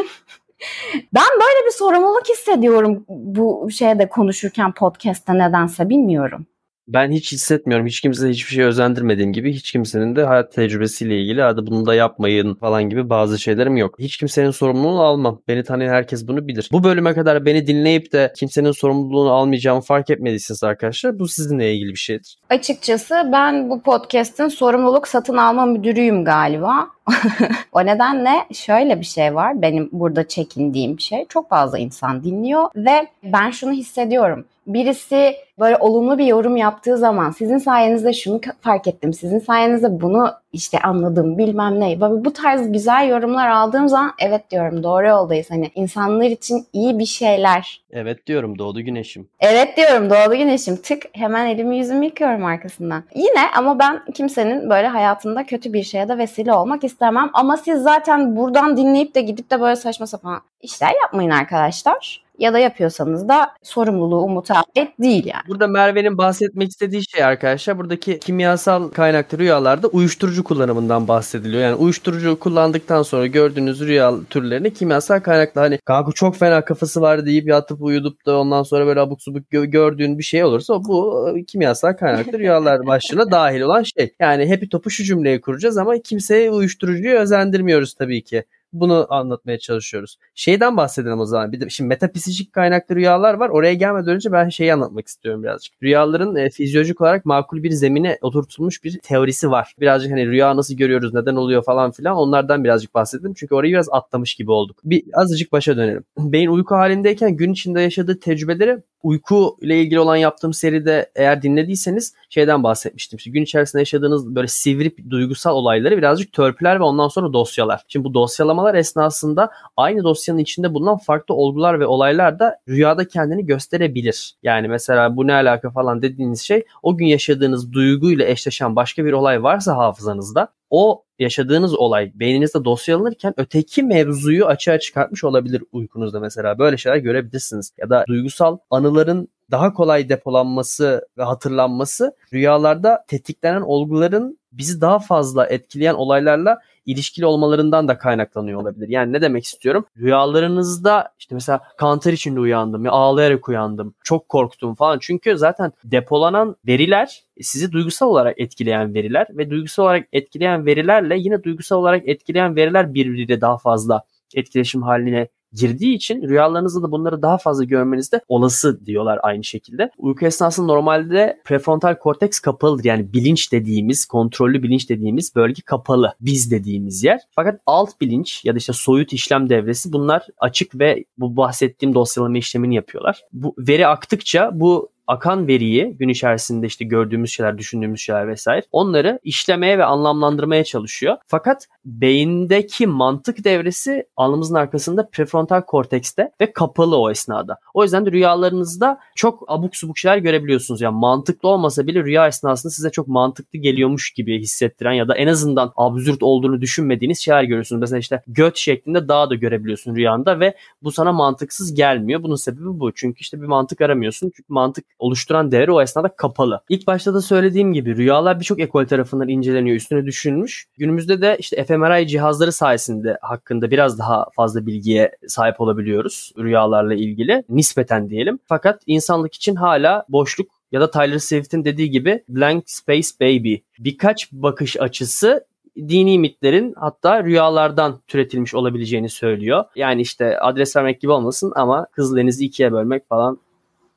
ben 1.14 1.30
böyle 1.34 1.66
bir 1.66 1.72
sorumluluk 1.72 2.28
hissediyorum 2.28 3.04
bu 3.08 3.70
şeyde 3.70 4.08
konuşurken 4.08 4.72
podcast'te 4.72 5.38
nedense 5.38 5.88
bilmiyorum. 5.88 6.46
Ben 6.88 7.10
hiç 7.10 7.32
hissetmiyorum. 7.32 7.86
Hiç 7.86 8.00
kimse 8.00 8.28
hiçbir 8.28 8.54
şey 8.54 8.64
özendirmediğim 8.64 9.32
gibi 9.32 9.52
hiç 9.52 9.72
kimsenin 9.72 10.16
de 10.16 10.24
hayat 10.24 10.52
tecrübesiyle 10.52 11.20
ilgili 11.20 11.42
hadi 11.42 11.66
bunu 11.66 11.86
da 11.86 11.94
yapmayın 11.94 12.54
falan 12.54 12.82
gibi 12.82 13.10
bazı 13.10 13.38
şeylerim 13.38 13.76
yok. 13.76 13.94
Hiç 13.98 14.16
kimsenin 14.16 14.50
sorumluluğunu 14.50 15.02
almam. 15.02 15.40
Beni 15.48 15.64
tanıyan 15.64 15.92
herkes 15.92 16.28
bunu 16.28 16.48
bilir. 16.48 16.68
Bu 16.72 16.84
bölüme 16.84 17.14
kadar 17.14 17.44
beni 17.44 17.66
dinleyip 17.66 18.12
de 18.12 18.32
kimsenin 18.36 18.72
sorumluluğunu 18.72 19.32
almayacağımı 19.32 19.80
fark 19.80 20.10
etmediyseniz 20.10 20.64
arkadaşlar 20.64 21.18
bu 21.18 21.28
sizinle 21.28 21.74
ilgili 21.74 21.90
bir 21.90 21.98
şeydir. 21.98 22.38
Açıkçası 22.50 23.14
ben 23.32 23.70
bu 23.70 23.82
podcast'in 23.82 24.48
sorumluluk 24.48 25.08
satın 25.08 25.36
alma 25.36 25.66
müdürüyüm 25.66 26.24
galiba. 26.24 26.88
o 27.72 27.86
nedenle 27.86 28.30
şöyle 28.52 29.00
bir 29.00 29.06
şey 29.06 29.34
var. 29.34 29.62
Benim 29.62 29.88
burada 29.92 30.28
çekindiğim 30.28 31.00
şey. 31.00 31.26
Çok 31.28 31.48
fazla 31.48 31.78
insan 31.78 32.24
dinliyor 32.24 32.68
ve 32.76 33.08
ben 33.22 33.50
şunu 33.50 33.72
hissediyorum 33.72 34.44
birisi 34.66 35.36
böyle 35.58 35.76
olumlu 35.76 36.18
bir 36.18 36.26
yorum 36.26 36.56
yaptığı 36.56 36.96
zaman 36.96 37.30
sizin 37.30 37.58
sayenizde 37.58 38.12
şunu 38.12 38.40
fark 38.60 38.86
ettim, 38.86 39.12
sizin 39.12 39.38
sayenizde 39.38 40.00
bunu 40.00 40.32
işte 40.52 40.78
anladım 40.78 41.38
bilmem 41.38 41.80
ne. 41.80 42.00
Böyle 42.00 42.24
bu 42.24 42.32
tarz 42.32 42.72
güzel 42.72 43.08
yorumlar 43.08 43.48
aldığım 43.48 43.88
zaman 43.88 44.12
evet 44.18 44.50
diyorum 44.50 44.82
doğru 44.82 45.06
yoldayız. 45.06 45.50
Hani 45.50 45.70
insanlar 45.74 46.26
için 46.26 46.66
iyi 46.72 46.98
bir 46.98 47.06
şeyler. 47.06 47.80
Evet 47.90 48.26
diyorum 48.26 48.58
doğdu 48.58 48.80
güneşim. 48.80 49.28
Evet 49.40 49.76
diyorum 49.76 50.10
doğdu 50.10 50.36
güneşim. 50.36 50.76
Tık 50.76 51.02
hemen 51.12 51.46
elimi 51.46 51.78
yüzümü 51.78 52.04
yıkıyorum 52.04 52.44
arkasından. 52.44 53.04
Yine 53.14 53.50
ama 53.56 53.78
ben 53.78 54.02
kimsenin 54.14 54.70
böyle 54.70 54.86
hayatında 54.86 55.46
kötü 55.46 55.72
bir 55.72 55.82
şeye 55.82 56.08
de 56.08 56.18
vesile 56.18 56.52
olmak 56.52 56.84
istemem. 56.84 57.30
Ama 57.32 57.56
siz 57.56 57.82
zaten 57.82 58.36
buradan 58.36 58.76
dinleyip 58.76 59.14
de 59.14 59.20
gidip 59.20 59.50
de 59.50 59.60
böyle 59.60 59.76
saçma 59.76 60.06
sapan 60.06 60.40
işler 60.62 60.92
yapmayın 61.02 61.30
arkadaşlar 61.30 62.25
ya 62.38 62.52
da 62.52 62.58
yapıyorsanız 62.58 63.28
da 63.28 63.50
sorumluluğu 63.62 64.28
mutabet 64.28 64.98
değil 65.00 65.26
yani. 65.26 65.42
Burada 65.48 65.66
Merve'nin 65.66 66.18
bahsetmek 66.18 66.70
istediği 66.70 67.02
şey 67.10 67.24
arkadaşlar 67.24 67.78
buradaki 67.78 68.18
kimyasal 68.18 68.88
kaynaklı 68.88 69.38
rüyalarda 69.38 69.88
uyuşturucu 69.88 70.44
kullanımından 70.44 71.08
bahsediliyor. 71.08 71.62
Yani 71.62 71.74
uyuşturucu 71.74 72.38
kullandıktan 72.38 73.02
sonra 73.02 73.26
gördüğünüz 73.26 73.80
rüya 73.80 74.14
türlerini 74.30 74.74
kimyasal 74.74 75.20
kaynaklı 75.20 75.60
hani 75.60 75.78
kanka 75.78 76.12
çok 76.12 76.36
fena 76.36 76.64
kafası 76.64 77.00
var 77.00 77.26
deyip 77.26 77.48
yatıp 77.48 77.82
uyudup 77.82 78.26
da 78.26 78.38
ondan 78.38 78.62
sonra 78.62 78.86
böyle 78.86 79.00
abuk 79.00 79.22
subuk 79.22 79.42
gördüğün 79.50 80.18
bir 80.18 80.24
şey 80.24 80.44
olursa 80.44 80.84
bu 80.84 81.28
e, 81.36 81.44
kimyasal 81.44 81.92
kaynaklı 81.92 82.38
rüyalar 82.38 82.86
başlığına 82.86 83.30
dahil 83.30 83.60
olan 83.60 83.82
şey. 83.82 84.14
Yani 84.20 84.48
hepi 84.48 84.68
topu 84.68 84.90
şu 84.90 85.04
cümleyi 85.04 85.40
kuracağız 85.40 85.78
ama 85.78 85.98
kimseye 85.98 86.50
uyuşturucuyu 86.50 87.14
özendirmiyoruz 87.18 87.94
tabii 87.94 88.24
ki. 88.24 88.44
Bunu 88.80 89.06
anlatmaya 89.10 89.58
çalışıyoruz. 89.58 90.16
Şeyden 90.34 90.76
bahsedelim 90.76 91.20
o 91.20 91.26
zaman. 91.26 91.52
Bir 91.52 91.60
de 91.60 91.68
şimdi 91.68 91.88
metafizik 91.88 92.52
kaynaklı 92.52 92.96
rüyalar 92.96 93.34
var. 93.34 93.48
Oraya 93.48 93.74
gelmeden 93.74 94.14
önce 94.14 94.32
ben 94.32 94.48
şeyi 94.48 94.74
anlatmak 94.74 95.08
istiyorum 95.08 95.42
birazcık. 95.42 95.82
Rüyaların 95.82 96.36
e, 96.36 96.50
fizyolojik 96.50 97.00
olarak 97.00 97.24
makul 97.24 97.62
bir 97.62 97.70
zemine 97.70 98.18
oturtulmuş 98.20 98.84
bir 98.84 98.98
teorisi 98.98 99.50
var. 99.50 99.74
Birazcık 99.80 100.12
hani 100.12 100.26
rüya 100.26 100.56
nasıl 100.56 100.74
görüyoruz, 100.74 101.14
neden 101.14 101.36
oluyor 101.36 101.62
falan 101.64 101.90
filan 101.90 102.16
onlardan 102.16 102.64
birazcık 102.64 102.94
bahsedelim. 102.94 103.34
Çünkü 103.34 103.54
orayı 103.54 103.72
biraz 103.72 103.88
atlamış 103.90 104.34
gibi 104.34 104.50
olduk. 104.50 104.76
Bir 104.84 105.04
azıcık 105.14 105.52
başa 105.52 105.76
dönelim. 105.76 106.04
Beyin 106.18 106.48
uyku 106.48 106.74
halindeyken 106.74 107.36
gün 107.36 107.52
içinde 107.52 107.80
yaşadığı 107.80 108.20
tecrübeleri 108.20 108.82
uyku 109.02 109.56
ile 109.60 109.80
ilgili 109.80 110.00
olan 110.00 110.16
yaptığım 110.16 110.52
seride 110.52 111.10
eğer 111.14 111.42
dinlediyseniz 111.42 112.14
şeyden 112.30 112.62
bahsetmiştim. 112.62 113.16
İşte 113.16 113.30
gün 113.30 113.42
içerisinde 113.42 113.80
yaşadığınız 113.80 114.34
böyle 114.34 114.48
sivri 114.48 115.10
duygusal 115.10 115.54
olayları 115.54 115.96
birazcık 115.96 116.32
törpüler 116.32 116.80
ve 116.80 116.84
ondan 116.84 117.08
sonra 117.08 117.32
dosyalar. 117.32 117.82
Şimdi 117.88 118.04
bu 118.04 118.14
dosyalamalar 118.14 118.74
esnasında 118.74 119.50
aynı 119.76 120.04
dosyanın 120.04 120.38
içinde 120.38 120.74
bulunan 120.74 120.98
farklı 120.98 121.34
olgular 121.34 121.80
ve 121.80 121.86
olaylar 121.86 122.38
da 122.38 122.58
rüyada 122.68 123.08
kendini 123.08 123.46
gösterebilir. 123.46 124.34
Yani 124.42 124.68
mesela 124.68 125.16
bu 125.16 125.26
ne 125.26 125.34
alaka 125.34 125.70
falan 125.70 126.02
dediğiniz 126.02 126.40
şey 126.40 126.64
o 126.82 126.96
gün 126.96 127.06
yaşadığınız 127.06 127.72
duyguyla 127.72 128.26
eşleşen 128.26 128.76
başka 128.76 129.04
bir 129.04 129.12
olay 129.12 129.42
varsa 129.42 129.76
hafızanızda 129.76 130.48
o 130.70 131.05
yaşadığınız 131.18 131.74
olay 131.74 132.12
beyninizde 132.14 132.64
dosyalanırken 132.64 133.34
öteki 133.36 133.82
mevzuyu 133.82 134.46
açığa 134.46 134.78
çıkartmış 134.78 135.24
olabilir 135.24 135.62
uykunuzda 135.72 136.20
mesela. 136.20 136.58
Böyle 136.58 136.76
şeyler 136.76 136.96
görebilirsiniz. 136.96 137.72
Ya 137.78 137.90
da 137.90 138.04
duygusal 138.08 138.58
anıların 138.70 139.28
daha 139.50 139.72
kolay 139.72 140.08
depolanması 140.08 141.08
ve 141.18 141.22
hatırlanması 141.22 142.16
rüyalarda 142.32 143.04
tetiklenen 143.08 143.60
olguların 143.60 144.38
bizi 144.52 144.80
daha 144.80 144.98
fazla 144.98 145.46
etkileyen 145.46 145.94
olaylarla 145.94 146.58
ilişkili 146.86 147.26
olmalarından 147.26 147.88
da 147.88 147.98
kaynaklanıyor 147.98 148.60
olabilir. 148.60 148.88
Yani 148.88 149.12
ne 149.12 149.20
demek 149.20 149.44
istiyorum? 149.44 149.86
Rüyalarınızda 149.98 151.08
işte 151.18 151.34
mesela 151.34 151.60
kanter 151.78 152.12
içinde 152.12 152.40
uyandım 152.40 152.84
ya 152.84 152.90
ağlayarak 152.90 153.48
uyandım. 153.48 153.94
Çok 154.04 154.28
korktum 154.28 154.74
falan. 154.74 154.98
Çünkü 155.00 155.38
zaten 155.38 155.72
depolanan 155.84 156.56
veriler 156.66 157.24
sizi 157.40 157.72
duygusal 157.72 158.06
olarak 158.06 158.40
etkileyen 158.40 158.94
veriler 158.94 159.26
ve 159.30 159.50
duygusal 159.50 159.82
olarak 159.82 160.08
etkileyen 160.12 160.66
verilerle 160.66 161.18
yine 161.18 161.42
duygusal 161.42 161.76
olarak 161.76 162.08
etkileyen 162.08 162.56
veriler 162.56 162.94
birbiriyle 162.94 163.40
daha 163.40 163.58
fazla 163.58 164.02
etkileşim 164.34 164.82
haline 164.82 165.28
girdiği 165.56 165.94
için 165.94 166.22
rüyalarınızda 166.22 166.82
da 166.82 166.92
bunları 166.92 167.22
daha 167.22 167.38
fazla 167.38 167.64
görmeniz 167.64 168.12
de 168.12 168.20
olası 168.28 168.86
diyorlar 168.86 169.18
aynı 169.22 169.44
şekilde. 169.44 169.90
Uyku 169.98 170.26
esnasında 170.26 170.66
normalde 170.66 171.40
prefrontal 171.44 171.94
korteks 171.94 172.38
kapalıdır. 172.38 172.84
Yani 172.84 173.12
bilinç 173.12 173.52
dediğimiz, 173.52 174.06
kontrollü 174.06 174.62
bilinç 174.62 174.90
dediğimiz 174.90 175.36
bölge 175.36 175.62
kapalı. 175.62 176.14
Biz 176.20 176.50
dediğimiz 176.50 177.04
yer. 177.04 177.20
Fakat 177.30 177.60
alt 177.66 178.00
bilinç 178.00 178.44
ya 178.44 178.54
da 178.54 178.58
işte 178.58 178.72
soyut 178.72 179.12
işlem 179.12 179.48
devresi 179.48 179.92
bunlar 179.92 180.26
açık 180.38 180.78
ve 180.80 181.04
bu 181.18 181.36
bahsettiğim 181.36 181.94
dosyalama 181.94 182.38
işlemini 182.38 182.74
yapıyorlar. 182.74 183.22
Bu 183.32 183.54
veri 183.58 183.86
aktıkça 183.86 184.50
bu 184.54 184.95
akan 185.06 185.48
veriyi 185.48 185.96
gün 185.98 186.08
içerisinde 186.08 186.66
işte 186.66 186.84
gördüğümüz 186.84 187.30
şeyler, 187.30 187.58
düşündüğümüz 187.58 188.00
şeyler 188.00 188.28
vesaire 188.28 188.62
onları 188.72 189.20
işlemeye 189.24 189.78
ve 189.78 189.84
anlamlandırmaya 189.84 190.64
çalışıyor. 190.64 191.16
Fakat 191.26 191.68
beyindeki 191.84 192.86
mantık 192.86 193.44
devresi 193.44 194.06
alnımızın 194.16 194.54
arkasında 194.54 195.08
prefrontal 195.12 195.60
kortekste 195.60 196.30
ve 196.40 196.52
kapalı 196.52 196.98
o 196.98 197.10
esnada. 197.10 197.58
O 197.74 197.82
yüzden 197.82 198.06
de 198.06 198.12
rüyalarınızda 198.12 198.98
çok 199.14 199.44
abuk 199.48 199.76
subuk 199.76 199.98
şeyler 199.98 200.18
görebiliyorsunuz. 200.18 200.80
Yani 200.80 200.96
mantıklı 200.98 201.48
olmasa 201.48 201.86
bile 201.86 202.04
rüya 202.04 202.26
esnasında 202.26 202.70
size 202.70 202.90
çok 202.90 203.08
mantıklı 203.08 203.58
geliyormuş 203.58 204.10
gibi 204.10 204.40
hissettiren 204.40 204.92
ya 204.92 205.08
da 205.08 205.16
en 205.16 205.26
azından 205.26 205.72
absürt 205.76 206.22
olduğunu 206.22 206.60
düşünmediğiniz 206.60 207.18
şeyler 207.18 207.42
görüyorsunuz. 207.42 207.80
Mesela 207.80 207.98
işte 207.98 208.22
göt 208.26 208.56
şeklinde 208.56 209.08
dağ 209.08 209.30
da 209.30 209.34
görebiliyorsun 209.34 209.96
rüyanda 209.96 210.40
ve 210.40 210.56
bu 210.82 210.92
sana 210.92 211.12
mantıksız 211.12 211.74
gelmiyor. 211.74 212.22
Bunun 212.22 212.36
sebebi 212.36 212.80
bu. 212.80 212.92
Çünkü 212.94 213.20
işte 213.20 213.42
bir 213.42 213.46
mantık 213.46 213.80
aramıyorsun. 213.80 214.32
Çünkü 214.36 214.52
mantık 214.52 214.84
oluşturan 214.98 215.52
devre 215.52 215.72
o 215.72 215.82
esnada 215.82 216.08
kapalı. 216.08 216.60
İlk 216.68 216.86
başta 216.86 217.14
da 217.14 217.20
söylediğim 217.20 217.72
gibi 217.72 217.96
rüyalar 217.96 218.40
birçok 218.40 218.60
ekol 218.60 218.84
tarafından 218.84 219.28
inceleniyor, 219.28 219.76
üstüne 219.76 220.06
düşünülmüş. 220.06 220.66
Günümüzde 220.78 221.20
de 221.20 221.36
işte 221.38 221.64
fMRI 221.64 222.08
cihazları 222.08 222.52
sayesinde 222.52 223.18
hakkında 223.22 223.70
biraz 223.70 223.98
daha 223.98 224.26
fazla 224.36 224.66
bilgiye 224.66 225.16
sahip 225.28 225.60
olabiliyoruz 225.60 226.32
rüyalarla 226.38 226.94
ilgili. 226.94 227.44
Nispeten 227.48 228.10
diyelim. 228.10 228.38
Fakat 228.46 228.82
insanlık 228.86 229.34
için 229.34 229.54
hala 229.54 230.04
boşluk 230.08 230.48
ya 230.72 230.80
da 230.80 230.90
Tyler 230.90 231.18
Swift'in 231.18 231.64
dediği 231.64 231.90
gibi 231.90 232.24
blank 232.28 232.64
space 232.66 233.08
baby. 233.20 233.54
Birkaç 233.78 234.32
bakış 234.32 234.80
açısı 234.80 235.46
dini 235.76 236.18
mitlerin 236.18 236.74
hatta 236.76 237.24
rüyalardan 237.24 238.00
türetilmiş 238.06 238.54
olabileceğini 238.54 239.08
söylüyor. 239.08 239.64
Yani 239.76 240.00
işte 240.00 240.40
adres 240.40 240.76
vermek 240.76 241.00
gibi 241.00 241.12
olmasın 241.12 241.52
ama 241.56 241.86
Kızıldeniz'i 241.92 242.44
ikiye 242.44 242.72
bölmek 242.72 243.08
falan 243.08 243.38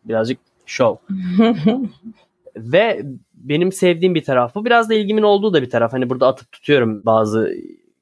birazcık 0.06 0.40
şov. 0.70 0.96
Ve 2.56 3.02
benim 3.34 3.72
sevdiğim 3.72 4.16
bir 4.16 4.24
taraf 4.24 4.56
bu. 4.56 4.66
Biraz 4.66 4.90
da 4.90 4.94
ilgimin 4.94 5.22
olduğu 5.22 5.54
da 5.54 5.62
bir 5.62 5.70
taraf. 5.70 5.94
Hani 5.94 6.10
burada 6.10 6.28
atıp 6.28 6.52
tutuyorum 6.52 7.06
bazı 7.06 7.54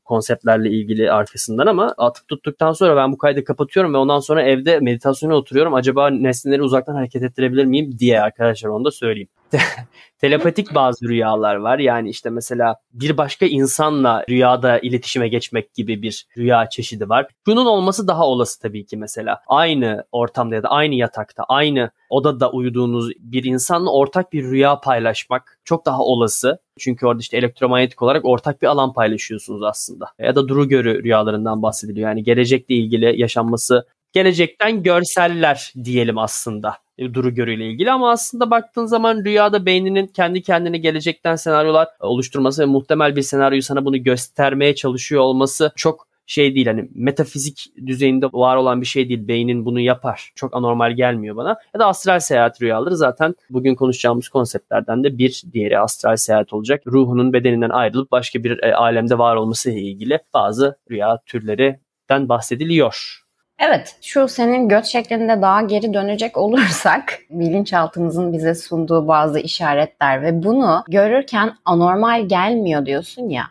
konseptlerle 0.05 0.69
ilgili 0.69 1.11
arkasından 1.11 1.67
ama 1.67 1.93
atıp 1.97 2.27
tuttuktan 2.27 2.71
sonra 2.71 2.95
ben 2.95 3.11
bu 3.11 3.17
kaydı 3.17 3.43
kapatıyorum 3.43 3.93
ve 3.93 3.97
ondan 3.97 4.19
sonra 4.19 4.43
evde 4.43 4.79
meditasyona 4.79 5.35
oturuyorum. 5.35 5.73
Acaba 5.73 6.09
nesneleri 6.09 6.61
uzaktan 6.61 6.95
hareket 6.95 7.23
ettirebilir 7.23 7.65
miyim 7.65 7.99
diye 7.99 8.21
arkadaşlar 8.21 8.69
onu 8.69 8.85
da 8.85 8.91
söyleyeyim. 8.91 9.29
Telepatik 10.19 10.75
bazı 10.75 11.07
rüyalar 11.07 11.55
var. 11.55 11.79
Yani 11.79 12.09
işte 12.09 12.29
mesela 12.29 12.75
bir 12.93 13.17
başka 13.17 13.45
insanla 13.45 14.25
rüyada 14.29 14.79
iletişime 14.79 15.27
geçmek 15.27 15.73
gibi 15.73 16.01
bir 16.01 16.25
rüya 16.37 16.69
çeşidi 16.69 17.09
var. 17.09 17.27
Şunun 17.47 17.65
olması 17.65 18.07
daha 18.07 18.27
olası 18.27 18.61
tabii 18.61 18.85
ki 18.85 18.97
mesela. 18.97 19.41
Aynı 19.47 20.03
ortamda 20.11 20.55
ya 20.55 20.63
da 20.63 20.69
aynı 20.69 20.95
yatakta, 20.95 21.43
aynı 21.43 21.91
odada 22.09 22.51
uyuduğunuz 22.51 23.09
bir 23.19 23.43
insanla 23.43 23.91
ortak 23.91 24.33
bir 24.33 24.43
rüya 24.43 24.79
paylaşmak 24.79 25.59
çok 25.63 25.85
daha 25.85 26.01
olası. 26.01 26.59
Çünkü 26.79 27.07
orada 27.07 27.19
işte 27.19 27.37
elektromanyetik 27.37 28.01
olarak 28.01 28.25
ortak 28.25 28.61
bir 28.61 28.67
alan 28.67 28.93
paylaşıyorsunuz 28.93 29.63
aslında. 29.63 30.11
Ya 30.19 30.35
da 30.35 30.47
duru 30.47 30.67
görü 30.67 31.03
rüyalarından 31.03 31.61
bahsediliyor. 31.61 32.09
Yani 32.09 32.23
gelecekle 32.23 32.75
ilgili 32.75 33.21
yaşanması 33.21 33.87
gelecekten 34.17 34.83
görseller 34.83 35.73
diyelim 35.83 36.17
aslında 36.17 36.77
e, 36.97 37.13
duru 37.13 37.35
görüyle 37.35 37.65
ilgili 37.65 37.91
ama 37.91 38.11
aslında 38.11 38.51
baktığın 38.51 38.85
zaman 38.85 39.25
rüyada 39.25 39.65
beyninin 39.65 40.07
kendi 40.07 40.41
kendine 40.41 40.77
gelecekten 40.77 41.35
senaryolar 41.35 41.87
oluşturması 41.99 42.61
ve 42.61 42.65
muhtemel 42.65 43.15
bir 43.15 43.21
senaryoyu 43.21 43.61
sana 43.61 43.85
bunu 43.85 44.03
göstermeye 44.03 44.75
çalışıyor 44.75 45.21
olması 45.21 45.71
çok 45.75 46.07
şey 46.25 46.55
değil 46.55 46.67
hani 46.67 46.89
metafizik 46.95 47.65
düzeyinde 47.85 48.25
var 48.25 48.55
olan 48.55 48.81
bir 48.81 48.85
şey 48.85 49.09
değil. 49.09 49.27
Beynin 49.27 49.65
bunu 49.65 49.79
yapar. 49.79 50.31
Çok 50.35 50.55
anormal 50.55 50.91
gelmiyor 50.91 51.35
bana. 51.35 51.57
Ya 51.73 51.79
da 51.79 51.87
astral 51.87 52.19
seyahat 52.19 52.61
rüyaları 52.61 52.97
zaten 52.97 53.35
bugün 53.49 53.75
konuşacağımız 53.75 54.29
konseptlerden 54.29 55.03
de 55.03 55.17
bir 55.17 55.43
diğeri 55.53 55.79
astral 55.79 56.15
seyahat 56.15 56.53
olacak. 56.53 56.83
Ruhunun 56.87 57.33
bedeninden 57.33 57.69
ayrılıp 57.69 58.11
başka 58.11 58.43
bir 58.43 58.63
e, 58.63 58.75
alemde 58.75 59.17
var 59.17 59.35
olması 59.35 59.71
ile 59.71 59.81
ilgili 59.81 60.19
bazı 60.33 60.77
rüya 60.91 61.19
türlerinden 61.25 62.29
bahsediliyor. 62.29 63.26
Evet, 63.59 63.95
şu 64.01 64.27
senin 64.27 64.69
göt 64.69 64.85
şeklinde 64.85 65.41
daha 65.41 65.61
geri 65.61 65.93
dönecek 65.93 66.37
olursak 66.43 67.19
bilinçaltımızın 67.29 68.33
bize 68.33 68.55
sunduğu 68.55 69.07
bazı 69.07 69.39
işaretler 69.39 70.21
ve 70.21 70.43
bunu 70.43 70.83
görürken 70.87 71.53
anormal 71.65 72.27
gelmiyor 72.27 72.85
diyorsun 72.85 73.29
ya. 73.29 73.43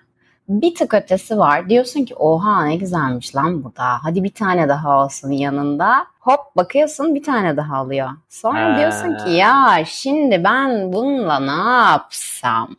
Bir 0.48 0.74
tık 0.74 0.94
ötesi 0.94 1.38
var. 1.38 1.68
Diyorsun 1.68 2.04
ki 2.04 2.14
oha 2.14 2.64
ne 2.64 2.76
güzelmiş 2.76 3.36
lan 3.36 3.64
bu 3.64 3.76
da. 3.76 3.84
Hadi 4.02 4.24
bir 4.24 4.32
tane 4.32 4.68
daha 4.68 5.04
olsun 5.04 5.30
yanında. 5.30 6.06
Hop 6.20 6.40
bakıyorsun 6.56 7.14
bir 7.14 7.22
tane 7.22 7.56
daha 7.56 7.76
alıyor. 7.76 8.08
Sonra 8.28 8.74
Ha. 8.74 8.78
diyorsun 8.78 9.16
ki 9.24 9.30
ya 9.32 9.82
şimdi 9.86 10.44
ben 10.44 10.92
bununla 10.92 11.40
ne 11.40 11.72
yapsam? 11.90 12.76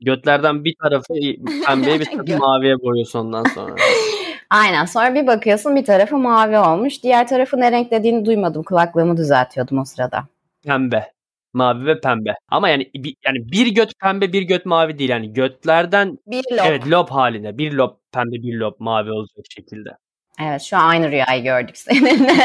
Götlerden 0.00 0.64
bir 0.64 0.74
tarafı 0.82 1.14
pembeye 1.66 2.00
bir 2.00 2.04
tarafı 2.04 2.38
maviye 2.38 2.82
boyuyorsun 2.82 3.18
ondan 3.18 3.44
sonra. 3.44 3.74
Aynen 4.50 4.84
sonra 4.84 5.14
bir 5.14 5.26
bakıyorsun 5.26 5.76
bir 5.76 5.84
tarafı 5.84 6.18
mavi 6.18 6.58
olmuş. 6.58 7.02
Diğer 7.02 7.28
tarafı 7.28 7.60
ne 7.60 7.72
renk 7.72 7.90
dediğini 7.90 8.24
duymadım. 8.24 8.62
Kulaklığımı 8.62 9.16
düzeltiyordum 9.16 9.78
o 9.78 9.84
sırada. 9.84 10.24
Pembe. 10.64 11.12
Mavi 11.52 11.86
ve 11.86 12.00
pembe. 12.00 12.34
Ama 12.48 12.68
yani 12.68 12.90
bir, 12.94 13.16
yani 13.24 13.52
bir 13.52 13.66
göt 13.66 13.92
pembe 14.00 14.32
bir 14.32 14.42
göt 14.42 14.66
mavi 14.66 14.98
değil. 14.98 15.10
Yani 15.10 15.32
götlerden 15.32 16.18
Bir 16.26 16.44
lob. 16.52 16.64
evet 16.66 16.90
lob 16.90 17.08
halinde. 17.08 17.58
Bir 17.58 17.72
lob 17.72 17.90
pembe 18.12 18.42
bir 18.42 18.54
lob 18.54 18.74
mavi 18.78 19.10
olacak 19.10 19.44
şekilde. 19.54 19.90
Evet 20.42 20.62
şu 20.62 20.76
an 20.76 20.88
aynı 20.88 21.10
rüyayı 21.10 21.42
gördük 21.44 21.76
seninle. 21.76 22.36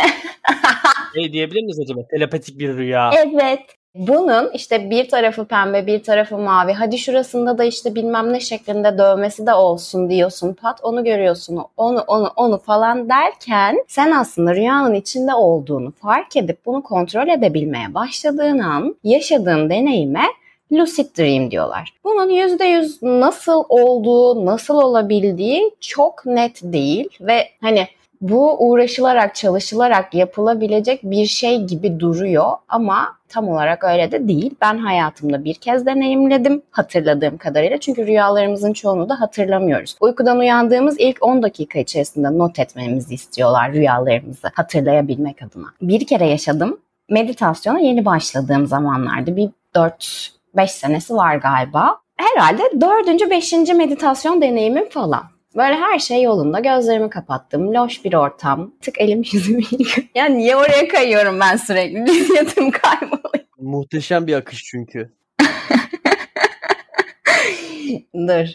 Ne 1.15 1.33
diyebilir 1.33 1.61
miyiz 1.61 1.79
acaba? 1.79 2.01
Telepatik 2.11 2.59
bir 2.59 2.77
rüya. 2.77 3.11
evet. 3.15 3.59
Bunun 3.95 4.51
işte 4.53 4.89
bir 4.89 5.09
tarafı 5.09 5.45
pembe 5.45 5.87
bir 5.87 6.03
tarafı 6.03 6.37
mavi. 6.37 6.73
Hadi 6.73 6.97
şurasında 6.97 7.57
da 7.57 7.63
işte 7.63 7.95
bilmem 7.95 8.33
ne 8.33 8.39
şeklinde 8.39 8.97
dövmesi 8.97 9.47
de 9.47 9.53
olsun 9.53 10.09
diyorsun. 10.09 10.53
Pat 10.53 10.79
onu 10.83 11.03
görüyorsun. 11.03 11.59
Onu 11.77 11.99
onu 12.07 12.31
onu 12.35 12.57
falan 12.57 13.09
derken 13.09 13.83
sen 13.87 14.11
aslında 14.11 14.55
rüyanın 14.55 14.93
içinde 14.93 15.33
olduğunu 15.33 15.91
fark 15.91 16.37
edip 16.37 16.65
bunu 16.65 16.83
kontrol 16.83 17.27
edebilmeye 17.27 17.93
başladığın 17.93 18.59
an 18.59 18.95
yaşadığın 19.03 19.69
deneyime 19.69 20.23
lucid 20.71 21.17
dream 21.17 21.51
diyorlar. 21.51 21.93
Bunun 22.03 22.29
%100 22.29 23.19
nasıl 23.19 23.63
olduğu, 23.69 24.45
nasıl 24.45 24.75
olabildiği 24.75 25.71
çok 25.79 26.25
net 26.25 26.59
değil 26.63 27.09
ve 27.21 27.47
hani 27.61 27.87
bu 28.21 28.69
uğraşılarak, 28.69 29.35
çalışılarak 29.35 30.13
yapılabilecek 30.13 31.03
bir 31.03 31.25
şey 31.25 31.63
gibi 31.63 31.99
duruyor 31.99 32.51
ama 32.69 33.15
tam 33.29 33.49
olarak 33.49 33.83
öyle 33.83 34.11
de 34.11 34.27
değil. 34.27 34.55
Ben 34.61 34.77
hayatımda 34.77 35.43
bir 35.43 35.53
kez 35.53 35.85
deneyimledim 35.85 36.61
hatırladığım 36.71 37.37
kadarıyla. 37.37 37.79
Çünkü 37.79 38.07
rüyalarımızın 38.07 38.73
çoğunu 38.73 39.09
da 39.09 39.19
hatırlamıyoruz. 39.19 39.95
Uykudan 39.99 40.39
uyandığımız 40.39 40.95
ilk 40.99 41.17
10 41.21 41.43
dakika 41.43 41.79
içerisinde 41.79 42.37
not 42.37 42.59
etmemizi 42.59 43.13
istiyorlar 43.13 43.73
rüyalarımızı 43.73 44.51
hatırlayabilmek 44.53 45.41
adına. 45.41 45.67
Bir 45.81 46.07
kere 46.07 46.27
yaşadım. 46.27 46.79
Meditasyona 47.09 47.79
yeni 47.79 48.05
başladığım 48.05 48.67
zamanlarda 48.67 49.35
bir 49.35 49.49
4-5 49.75 50.67
senesi 50.67 51.15
var 51.15 51.35
galiba. 51.35 51.97
Herhalde 52.17 52.81
4. 52.81 53.29
5. 53.29 53.53
meditasyon 53.53 54.41
deneyimim 54.41 54.89
falan. 54.89 55.23
Böyle 55.55 55.75
her 55.75 55.99
şey 55.99 56.21
yolunda. 56.23 56.59
Gözlerimi 56.59 57.09
kapattım. 57.09 57.73
Loş 57.73 58.05
bir 58.05 58.13
ortam. 58.13 58.71
Tık 58.81 59.01
elim 59.01 59.23
yüzümü 59.31 59.61
yıkıyorum. 59.61 60.09
Ya 60.15 60.25
niye 60.25 60.55
oraya 60.55 60.87
kayıyorum 60.87 61.39
ben 61.39 61.55
sürekli? 61.57 62.05
Cinsiyetimi 62.13 62.71
kayboluyor. 62.71 63.45
Muhteşem 63.59 64.27
bir 64.27 64.33
akış 64.33 64.63
çünkü. 64.63 65.13
Dur. 68.15 68.45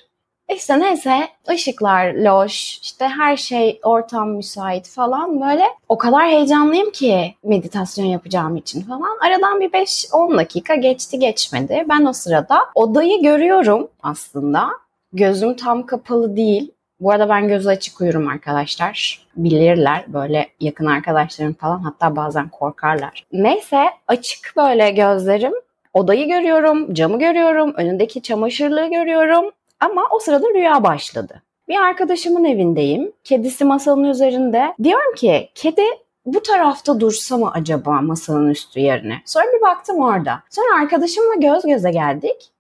İşte 0.55 0.81
neyse 0.81 1.29
ışıklar 1.51 2.15
loş, 2.15 2.79
işte 2.83 3.09
her 3.09 3.37
şey 3.37 3.81
ortam 3.83 4.31
müsait 4.31 4.89
falan 4.89 5.41
böyle. 5.41 5.65
O 5.89 5.99
kadar 5.99 6.27
heyecanlıyım 6.27 6.91
ki 6.91 7.35
meditasyon 7.45 8.07
yapacağım 8.07 8.57
için 8.57 8.83
falan. 8.83 9.19
Aradan 9.27 9.61
bir 9.61 9.71
5-10 9.71 10.39
dakika 10.39 10.75
geçti 10.75 11.19
geçmedi. 11.19 11.85
Ben 11.89 12.05
o 12.05 12.13
sırada 12.13 12.59
odayı 12.75 13.23
görüyorum 13.23 13.89
aslında. 14.03 14.69
Gözüm 15.13 15.57
tam 15.57 15.87
kapalı 15.87 16.37
değil. 16.37 16.73
Bu 17.01 17.11
arada 17.11 17.29
ben 17.29 17.49
gözü 17.49 17.69
açık 17.69 18.01
uyurum 18.01 18.29
arkadaşlar. 18.29 19.27
Bilirler 19.37 20.05
böyle 20.09 20.49
yakın 20.61 20.87
arkadaşlarım 20.87 21.55
falan 21.55 21.79
hatta 21.79 22.17
bazen 22.17 22.49
korkarlar. 22.49 23.27
Neyse 23.33 23.85
açık 24.09 24.53
böyle 24.57 24.91
gözlerim. 24.91 25.53
Odayı 25.95 26.29
görüyorum, 26.29 26.95
camı 26.95 27.19
görüyorum, 27.19 27.75
önündeki 27.77 28.23
çamaşırlığı 28.23 28.91
görüyorum. 28.91 29.51
Ama 29.81 30.09
o 30.11 30.19
sırada 30.19 30.47
rüya 30.55 30.85
başladı. 30.85 31.43
Bir 31.69 31.77
arkadaşımın 31.77 32.45
evindeyim. 32.45 33.13
Kedisi 33.25 33.65
masanın 33.65 34.05
üzerinde. 34.05 34.75
Diyorum 34.83 35.15
ki 35.15 35.49
kedi 35.55 35.83
bu 36.27 36.43
tarafta 36.43 37.01
dursa 37.01 37.37
mı 37.37 37.51
acaba 37.55 38.01
masanın 38.01 38.49
üstü 38.49 38.81
yerine? 38.81 39.23
Sonra 39.25 39.45
bir 39.57 39.63
baktım 39.63 40.01
orada. 40.01 40.43
Sonra 40.51 40.83
arkadaşımla 40.83 41.35
göz 41.35 41.63
göze 41.63 41.91
geldik. 41.91 42.51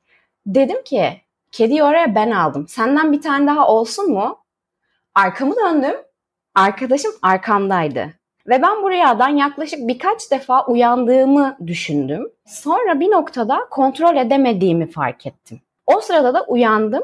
Dedim 0.47 0.83
ki 0.85 1.13
kediyi 1.57 1.83
oraya 1.83 2.15
ben 2.15 2.31
aldım. 2.31 2.69
Senden 2.69 3.13
bir 3.13 3.21
tane 3.21 3.47
daha 3.47 3.69
olsun 3.69 4.11
mu? 4.11 4.39
Arkamı 5.15 5.57
döndüm. 5.57 5.97
Arkadaşım 6.55 7.13
arkamdaydı. 7.23 8.13
Ve 8.47 8.63
ben 8.63 8.83
bu 8.83 8.91
rüyadan 8.91 9.29
yaklaşık 9.29 9.89
birkaç 9.89 10.31
defa 10.31 10.67
uyandığımı 10.67 11.57
düşündüm. 11.67 12.29
Sonra 12.47 13.01
bir 13.01 13.11
noktada 13.11 13.59
kontrol 13.71 14.17
edemediğimi 14.17 14.91
fark 14.91 15.27
ettim. 15.27 15.61
O 15.87 16.01
sırada 16.01 16.35
da 16.35 16.45
uyandım 16.45 17.03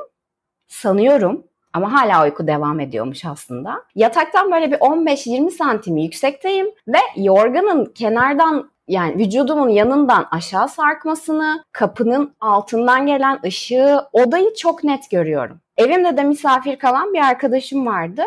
sanıyorum 0.69 1.45
ama 1.73 1.93
hala 1.93 2.25
uyku 2.25 2.47
devam 2.47 2.81
ediyormuş 2.81 3.25
aslında. 3.25 3.85
Yataktan 3.95 4.53
böyle 4.53 4.73
bir 4.73 4.77
15-20 4.77 5.51
santim 5.51 5.97
yüksekteyim 5.97 6.67
ve 6.89 6.99
yorganın 7.17 7.85
kenardan 7.85 8.71
yani 8.93 9.19
vücudumun 9.19 9.69
yanından 9.69 10.29
aşağı 10.31 10.69
sarkmasını, 10.69 11.65
kapının 11.73 12.35
altından 12.41 13.07
gelen 13.07 13.41
ışığı, 13.45 14.01
odayı 14.13 14.55
çok 14.55 14.85
net 14.85 15.11
görüyorum. 15.11 15.61
Evimde 15.77 16.17
de 16.17 16.23
misafir 16.23 16.79
kalan 16.79 17.13
bir 17.13 17.19
arkadaşım 17.19 17.87
vardı 17.87 18.23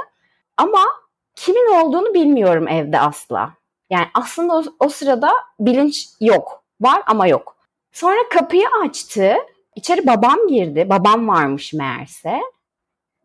ama 0.58 0.80
kimin 1.36 1.74
olduğunu 1.74 2.14
bilmiyorum 2.14 2.68
evde 2.68 3.00
asla. 3.00 3.54
Yani 3.90 4.06
aslında 4.14 4.54
o, 4.54 4.64
o 4.80 4.90
sırada 4.90 5.32
bilinç 5.60 6.08
yok. 6.22 6.64
Var 6.82 7.02
ama 7.06 7.28
yok. 7.28 7.56
Sonra 7.92 8.30
kapıyı 8.34 8.68
açtı. 8.84 9.34
İçeri 9.76 10.08
babam 10.08 10.48
girdi. 10.48 10.88
Babam 10.90 11.28
varmış 11.28 11.74
meğerse. 11.74 12.42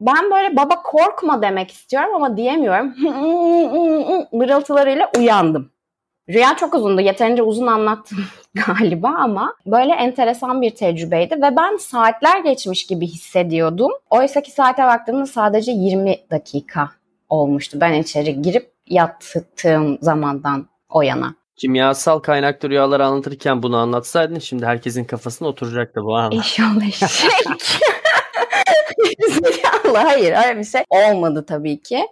Ben 0.00 0.30
böyle 0.30 0.56
baba 0.56 0.82
korkma 0.82 1.42
demek 1.42 1.70
istiyorum 1.70 2.14
ama 2.14 2.36
diyemiyorum. 2.36 2.94
Mırıltılarıyla 4.32 5.10
uyandım. 5.18 5.70
Rüya 6.32 6.56
çok 6.56 6.74
uzundu. 6.74 7.00
Yeterince 7.00 7.42
uzun 7.42 7.66
anlattım 7.66 8.18
galiba 8.66 9.08
ama 9.08 9.54
böyle 9.66 9.92
enteresan 9.92 10.62
bir 10.62 10.70
tecrübeydi 10.70 11.34
ve 11.34 11.56
ben 11.56 11.76
saatler 11.76 12.38
geçmiş 12.40 12.86
gibi 12.86 13.06
hissediyordum. 13.06 13.90
Oysa 14.10 14.40
ki 14.42 14.50
saate 14.50 14.82
baktığımda 14.82 15.26
sadece 15.26 15.72
20 15.72 16.16
dakika 16.30 16.90
olmuştu. 17.28 17.78
Ben 17.80 17.92
içeri 17.92 18.42
girip 18.42 18.72
yattığım 18.86 19.98
zamandan 20.00 20.66
o 20.88 21.02
yana. 21.02 21.34
Kimyasal 21.56 22.18
kaynaklı 22.18 22.70
rüyaları 22.70 23.06
anlatırken 23.06 23.62
bunu 23.62 23.76
anlatsaydın 23.76 24.38
şimdi 24.38 24.66
herkesin 24.66 25.04
kafasına 25.04 25.48
oturacaktı 25.48 26.00
bu 26.04 26.16
an. 26.16 26.30
İnşallah 26.32 26.86
eşek. 26.86 27.10
Zekalı 29.28 29.98
hayır 29.98 30.34
öyle 30.46 30.58
bir 30.58 30.64
şey 30.64 30.82
olmadı 30.90 31.44
tabii 31.48 31.82
ki. 31.82 32.06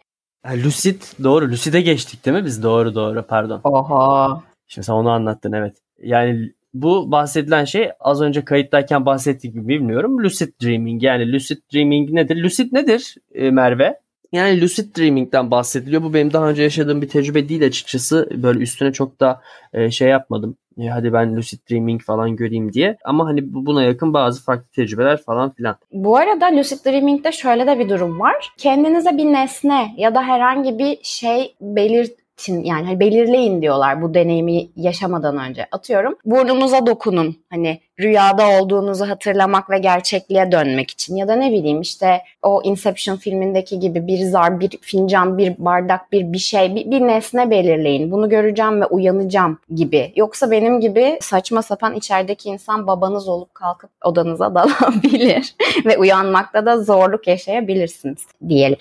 Ha, 0.48 0.54
lucid 0.64 1.02
doğru. 1.24 1.50
Lucid'e 1.50 1.80
geçtik 1.80 2.26
değil 2.26 2.36
mi 2.36 2.44
biz? 2.44 2.62
Doğru 2.62 2.94
doğru 2.94 3.22
pardon. 3.22 3.60
Oha. 3.64 4.42
Şimdi 4.68 4.86
sen 4.86 4.92
onu 4.92 5.10
anlattın 5.10 5.52
evet. 5.52 5.76
Yani 6.02 6.52
bu 6.74 7.10
bahsedilen 7.10 7.64
şey 7.64 7.90
az 8.00 8.20
önce 8.20 8.44
kayıttayken 8.44 9.06
bahsettiğim 9.06 9.54
gibi 9.54 9.68
bilmiyorum. 9.68 10.24
Lucid 10.24 10.48
Dreaming 10.62 11.02
yani 11.02 11.32
Lucid 11.32 11.58
Dreaming 11.74 12.10
nedir? 12.10 12.36
Lucid 12.42 12.72
nedir 12.72 13.14
e, 13.34 13.50
Merve? 13.50 14.00
Yani 14.32 14.60
lucid 14.60 14.96
dreaming'den 14.96 15.50
bahsediliyor. 15.50 16.02
Bu 16.02 16.14
benim 16.14 16.32
daha 16.32 16.48
önce 16.48 16.62
yaşadığım 16.62 17.02
bir 17.02 17.08
tecrübe 17.08 17.48
değil 17.48 17.66
açıkçası. 17.66 18.28
Böyle 18.42 18.58
üstüne 18.58 18.92
çok 18.92 19.20
da 19.20 19.40
e, 19.72 19.90
şey 19.90 20.08
yapmadım. 20.08 20.56
E, 20.78 20.88
hadi 20.88 21.12
ben 21.12 21.36
lucid 21.36 21.58
dreaming 21.70 22.02
falan 22.02 22.36
göreyim 22.36 22.72
diye. 22.72 22.96
Ama 23.04 23.26
hani 23.26 23.54
buna 23.54 23.82
yakın 23.82 24.14
bazı 24.14 24.44
farklı 24.44 24.70
tecrübeler 24.70 25.22
falan 25.22 25.50
filan. 25.50 25.76
Bu 25.92 26.16
arada 26.16 26.46
lucid 26.46 26.84
dreaming'de 26.86 27.32
şöyle 27.32 27.66
de 27.66 27.78
bir 27.78 27.88
durum 27.88 28.20
var. 28.20 28.52
Kendinize 28.58 29.16
bir 29.16 29.24
nesne 29.24 29.94
ya 29.96 30.14
da 30.14 30.22
herhangi 30.22 30.78
bir 30.78 30.98
şey 31.02 31.54
belirt 31.60 32.27
için 32.38 32.64
yani 32.64 32.86
hani 32.86 33.00
belirleyin 33.00 33.62
diyorlar 33.62 34.02
bu 34.02 34.14
deneyimi 34.14 34.68
yaşamadan 34.76 35.38
önce. 35.38 35.66
Atıyorum 35.72 36.16
burnunuza 36.24 36.86
dokunun. 36.86 37.36
Hani 37.50 37.80
rüyada 38.00 38.48
olduğunuzu 38.48 39.08
hatırlamak 39.08 39.70
ve 39.70 39.78
gerçekliğe 39.78 40.52
dönmek 40.52 40.90
için 40.90 41.16
ya 41.16 41.28
da 41.28 41.36
ne 41.36 41.52
bileyim 41.52 41.80
işte 41.80 42.20
o 42.42 42.62
Inception 42.64 43.16
filmindeki 43.16 43.78
gibi 43.78 44.06
bir 44.06 44.18
zar, 44.18 44.60
bir 44.60 44.70
fincan, 44.80 45.38
bir 45.38 45.54
bardak, 45.58 46.12
bir 46.12 46.32
bir 46.32 46.38
şey, 46.38 46.74
bir, 46.74 46.90
bir 46.90 47.00
nesne 47.00 47.50
belirleyin. 47.50 48.10
Bunu 48.10 48.28
göreceğim 48.28 48.80
ve 48.80 48.86
uyanacağım 48.86 49.58
gibi. 49.74 50.12
Yoksa 50.16 50.50
benim 50.50 50.80
gibi 50.80 51.18
saçma 51.20 51.62
sapan 51.62 51.94
içerideki 51.94 52.48
insan 52.48 52.86
babanız 52.86 53.28
olup 53.28 53.54
kalkıp 53.54 53.90
odanıza 54.04 54.54
dalabilir 54.54 55.54
ve 55.84 55.98
uyanmakta 55.98 56.66
da 56.66 56.82
zorluk 56.82 57.28
yaşayabilirsiniz 57.28 58.26
diyelim. 58.48 58.78